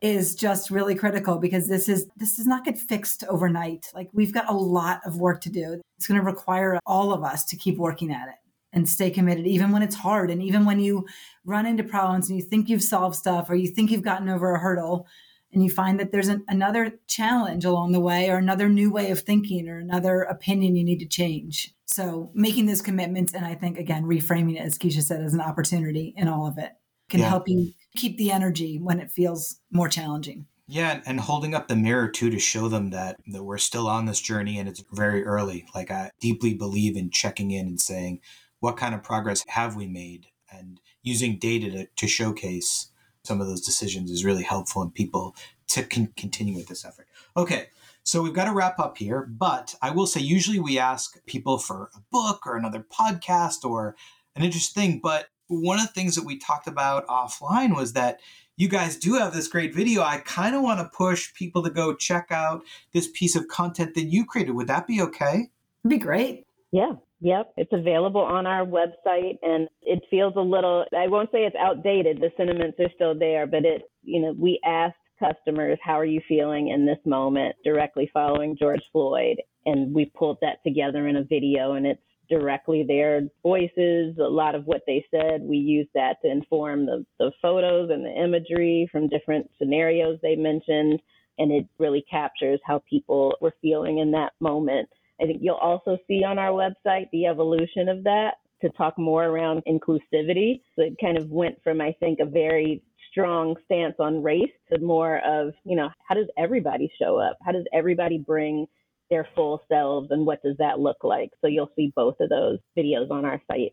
Is 0.00 0.36
just 0.36 0.70
really 0.70 0.94
critical 0.94 1.38
because 1.38 1.66
this 1.66 1.88
is 1.88 2.06
this 2.16 2.36
does 2.36 2.46
not 2.46 2.64
get 2.64 2.78
fixed 2.78 3.24
overnight. 3.28 3.90
Like 3.92 4.08
we've 4.12 4.32
got 4.32 4.48
a 4.48 4.56
lot 4.56 5.00
of 5.04 5.18
work 5.18 5.40
to 5.40 5.50
do. 5.50 5.80
It's 5.96 6.06
going 6.06 6.20
to 6.20 6.24
require 6.24 6.78
all 6.86 7.12
of 7.12 7.24
us 7.24 7.44
to 7.46 7.56
keep 7.56 7.76
working 7.78 8.12
at 8.12 8.28
it. 8.28 8.36
and 8.72 8.88
stay 8.88 9.10
committed, 9.10 9.46
even 9.46 9.72
when 9.72 9.82
it's 9.82 9.96
hard. 9.96 10.30
And 10.30 10.42
even 10.42 10.64
when 10.64 10.78
you 10.78 11.06
run 11.44 11.66
into 11.66 11.82
problems 11.82 12.28
and 12.28 12.38
you 12.38 12.44
think 12.44 12.68
you've 12.68 12.82
solved 12.82 13.16
stuff 13.16 13.48
or 13.50 13.54
you 13.56 13.68
think 13.68 13.90
you've 13.90 14.02
gotten 14.02 14.28
over 14.28 14.54
a 14.54 14.60
hurdle 14.60 15.06
and 15.52 15.64
you 15.64 15.70
find 15.70 15.98
that 15.98 16.12
there's 16.12 16.28
an, 16.28 16.44
another 16.48 16.92
challenge 17.06 17.64
along 17.64 17.92
the 17.92 18.00
way 18.00 18.30
or 18.30 18.36
another 18.36 18.68
new 18.68 18.90
way 18.90 19.10
of 19.10 19.20
thinking 19.20 19.68
or 19.68 19.78
another 19.78 20.22
opinion 20.22 20.76
you 20.76 20.84
need 20.84 21.00
to 21.00 21.06
change. 21.06 21.74
So 21.98 22.30
making 22.32 22.66
those 22.66 22.80
commitments 22.80 23.34
and 23.34 23.44
I 23.44 23.56
think, 23.56 23.76
again, 23.76 24.04
reframing 24.04 24.54
it, 24.54 24.60
as 24.60 24.78
Keisha 24.78 25.02
said, 25.02 25.20
as 25.20 25.34
an 25.34 25.40
opportunity 25.40 26.14
in 26.16 26.28
all 26.28 26.46
of 26.46 26.56
it 26.56 26.70
can 27.10 27.18
yeah. 27.18 27.28
help 27.28 27.48
you 27.48 27.72
keep 27.96 28.16
the 28.18 28.30
energy 28.30 28.78
when 28.78 29.00
it 29.00 29.10
feels 29.10 29.58
more 29.72 29.88
challenging. 29.88 30.46
Yeah, 30.68 31.00
and 31.06 31.18
holding 31.18 31.56
up 31.56 31.66
the 31.66 31.74
mirror 31.74 32.06
too 32.06 32.30
to 32.30 32.38
show 32.38 32.68
them 32.68 32.90
that 32.90 33.16
that 33.32 33.42
we're 33.42 33.58
still 33.58 33.88
on 33.88 34.06
this 34.06 34.20
journey 34.20 34.60
and 34.60 34.68
it's 34.68 34.84
very 34.92 35.24
early. 35.24 35.66
Like 35.74 35.90
I 35.90 36.12
deeply 36.20 36.54
believe 36.54 36.96
in 36.96 37.10
checking 37.10 37.50
in 37.50 37.66
and 37.66 37.80
saying, 37.80 38.20
what 38.60 38.76
kind 38.76 38.94
of 38.94 39.02
progress 39.02 39.44
have 39.48 39.74
we 39.74 39.88
made? 39.88 40.28
And 40.52 40.78
using 41.02 41.36
data 41.36 41.68
to, 41.72 41.86
to 41.96 42.06
showcase 42.06 42.92
some 43.24 43.40
of 43.40 43.48
those 43.48 43.62
decisions 43.62 44.12
is 44.12 44.24
really 44.24 44.44
helpful 44.44 44.82
in 44.82 44.92
people 44.92 45.34
to 45.70 45.82
con- 45.82 46.12
continue 46.16 46.54
with 46.54 46.68
this 46.68 46.84
effort. 46.84 47.08
Okay, 47.36 47.70
so 48.08 48.22
we've 48.22 48.32
got 48.32 48.46
to 48.46 48.54
wrap 48.54 48.78
up 48.78 48.96
here, 48.96 49.28
but 49.30 49.74
I 49.82 49.90
will 49.90 50.06
say 50.06 50.22
usually 50.22 50.58
we 50.58 50.78
ask 50.78 51.22
people 51.26 51.58
for 51.58 51.90
a 51.94 52.00
book 52.10 52.46
or 52.46 52.56
another 52.56 52.82
podcast 52.90 53.68
or 53.68 53.96
an 54.34 54.42
interesting 54.42 54.92
thing, 54.92 55.00
but 55.02 55.26
one 55.48 55.78
of 55.78 55.86
the 55.86 55.92
things 55.92 56.14
that 56.14 56.24
we 56.24 56.38
talked 56.38 56.66
about 56.66 57.06
offline 57.06 57.76
was 57.76 57.92
that 57.92 58.20
you 58.56 58.66
guys 58.66 58.96
do 58.96 59.14
have 59.14 59.34
this 59.34 59.46
great 59.46 59.74
video. 59.74 60.00
I 60.00 60.22
kind 60.24 60.56
of 60.56 60.62
want 60.62 60.80
to 60.80 60.96
push 60.96 61.34
people 61.34 61.62
to 61.64 61.68
go 61.68 61.94
check 61.94 62.28
out 62.30 62.62
this 62.94 63.10
piece 63.12 63.36
of 63.36 63.46
content 63.48 63.94
that 63.94 64.04
you 64.04 64.24
created. 64.24 64.52
Would 64.52 64.68
that 64.68 64.86
be 64.86 65.02
okay? 65.02 65.50
It'd 65.84 65.90
be 65.90 65.98
great. 65.98 66.46
Yeah. 66.72 66.92
Yep, 67.20 67.54
it's 67.56 67.72
available 67.72 68.20
on 68.20 68.46
our 68.46 68.64
website 68.64 69.38
and 69.42 69.68
it 69.82 70.00
feels 70.08 70.34
a 70.36 70.40
little 70.40 70.84
I 70.96 71.08
won't 71.08 71.30
say 71.32 71.40
it's 71.40 71.56
outdated. 71.56 72.20
The 72.20 72.30
sentiments 72.36 72.78
are 72.78 72.90
still 72.94 73.18
there, 73.18 73.46
but 73.46 73.64
it 73.64 73.82
you 74.04 74.22
know, 74.22 74.34
we 74.38 74.60
asked 74.64 74.97
customers, 75.18 75.78
how 75.82 75.98
are 75.98 76.04
you 76.04 76.20
feeling 76.28 76.68
in 76.68 76.86
this 76.86 76.98
moment 77.04 77.54
directly 77.64 78.10
following 78.12 78.56
George 78.58 78.82
Floyd 78.92 79.36
and 79.66 79.94
we 79.94 80.06
pulled 80.06 80.38
that 80.40 80.62
together 80.64 81.08
in 81.08 81.16
a 81.16 81.24
video 81.24 81.74
and 81.74 81.86
it's 81.86 82.00
directly 82.28 82.84
their 82.86 83.22
voices, 83.42 84.16
a 84.18 84.22
lot 84.22 84.54
of 84.54 84.64
what 84.66 84.82
they 84.86 85.04
said. 85.10 85.42
We 85.42 85.56
use 85.56 85.88
that 85.94 86.16
to 86.22 86.30
inform 86.30 86.86
the, 86.86 87.04
the 87.18 87.32
photos 87.40 87.90
and 87.90 88.04
the 88.04 88.22
imagery 88.22 88.88
from 88.92 89.08
different 89.08 89.50
scenarios 89.58 90.18
they 90.22 90.36
mentioned. 90.36 91.00
And 91.38 91.52
it 91.52 91.66
really 91.78 92.04
captures 92.10 92.60
how 92.64 92.82
people 92.88 93.34
were 93.40 93.54
feeling 93.62 93.98
in 93.98 94.10
that 94.12 94.32
moment. 94.40 94.88
I 95.20 95.24
think 95.24 95.38
you'll 95.40 95.56
also 95.56 95.98
see 96.06 96.24
on 96.24 96.38
our 96.38 96.50
website 96.50 97.08
the 97.12 97.26
evolution 97.26 97.88
of 97.88 98.04
that 98.04 98.34
to 98.62 98.68
talk 98.70 98.98
more 98.98 99.24
around 99.24 99.62
inclusivity. 99.68 100.60
So 100.74 100.82
it 100.82 100.96
kind 101.00 101.16
of 101.16 101.30
went 101.30 101.62
from, 101.62 101.80
I 101.80 101.94
think, 102.00 102.18
a 102.20 102.24
very 102.24 102.82
strong 103.10 103.56
stance 103.64 103.94
on 103.98 104.22
race 104.22 104.50
to 104.72 104.78
more 104.80 105.18
of, 105.18 105.54
you 105.64 105.76
know, 105.76 105.90
how 106.06 106.14
does 106.14 106.28
everybody 106.36 106.90
show 107.00 107.18
up? 107.18 107.36
How 107.42 107.52
does 107.52 107.64
everybody 107.72 108.18
bring 108.18 108.66
their 109.10 109.26
full 109.34 109.62
selves 109.68 110.08
and 110.10 110.26
what 110.26 110.42
does 110.42 110.56
that 110.58 110.80
look 110.80 111.02
like? 111.02 111.30
So 111.40 111.46
you'll 111.46 111.70
see 111.76 111.92
both 111.96 112.16
of 112.20 112.28
those 112.28 112.58
videos 112.76 113.10
on 113.10 113.24
our 113.24 113.40
site. 113.50 113.72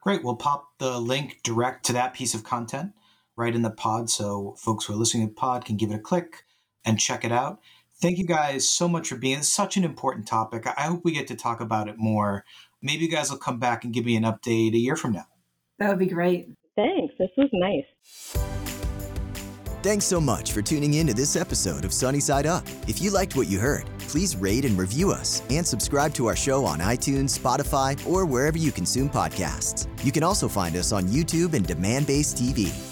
Great. 0.00 0.24
We'll 0.24 0.36
pop 0.36 0.68
the 0.78 0.98
link 0.98 1.40
direct 1.42 1.84
to 1.86 1.92
that 1.94 2.14
piece 2.14 2.34
of 2.34 2.44
content 2.44 2.92
right 3.36 3.54
in 3.54 3.62
the 3.62 3.70
pod 3.70 4.10
so 4.10 4.54
folks 4.58 4.84
who 4.84 4.94
are 4.94 4.96
listening 4.96 5.28
to 5.28 5.34
the 5.34 5.40
pod 5.40 5.64
can 5.64 5.76
give 5.76 5.90
it 5.90 5.96
a 5.96 6.00
click 6.00 6.44
and 6.84 6.98
check 6.98 7.24
it 7.24 7.32
out. 7.32 7.60
Thank 8.00 8.18
you 8.18 8.26
guys 8.26 8.68
so 8.68 8.88
much 8.88 9.08
for 9.08 9.16
being 9.16 9.42
such 9.42 9.76
an 9.76 9.84
important 9.84 10.26
topic. 10.26 10.66
I 10.66 10.82
hope 10.82 11.04
we 11.04 11.12
get 11.12 11.26
to 11.28 11.36
talk 11.36 11.60
about 11.60 11.88
it 11.88 11.98
more. 11.98 12.44
Maybe 12.80 13.04
you 13.04 13.10
guys 13.10 13.30
will 13.30 13.38
come 13.38 13.58
back 13.58 13.84
and 13.84 13.92
give 13.92 14.04
me 14.04 14.16
an 14.16 14.22
update 14.22 14.72
a 14.74 14.78
year 14.78 14.94
from 14.94 15.12
now. 15.12 15.26
That 15.78 15.88
would 15.90 15.98
be 15.98 16.06
great. 16.06 16.48
Thanks. 16.78 17.12
This 17.18 17.30
was 17.36 17.48
nice. 17.52 17.84
Thanks 19.82 20.04
so 20.04 20.20
much 20.20 20.52
for 20.52 20.62
tuning 20.62 20.94
in 20.94 21.08
to 21.08 21.14
this 21.14 21.34
episode 21.34 21.84
of 21.84 21.92
Sunny 21.92 22.20
Side 22.20 22.46
Up. 22.46 22.64
If 22.86 23.02
you 23.02 23.10
liked 23.10 23.34
what 23.34 23.48
you 23.48 23.58
heard, 23.58 23.90
please 23.98 24.36
rate 24.36 24.64
and 24.64 24.78
review 24.78 25.10
us 25.10 25.42
and 25.50 25.66
subscribe 25.66 26.14
to 26.14 26.26
our 26.26 26.36
show 26.36 26.64
on 26.64 26.78
iTunes, 26.78 27.36
Spotify, 27.36 27.98
or 28.06 28.24
wherever 28.24 28.58
you 28.58 28.70
consume 28.70 29.10
podcasts. 29.10 29.88
You 30.04 30.12
can 30.12 30.22
also 30.22 30.46
find 30.46 30.76
us 30.76 30.92
on 30.92 31.08
YouTube 31.08 31.54
and 31.54 31.66
Demandbase 31.66 32.34
TV. 32.34 32.87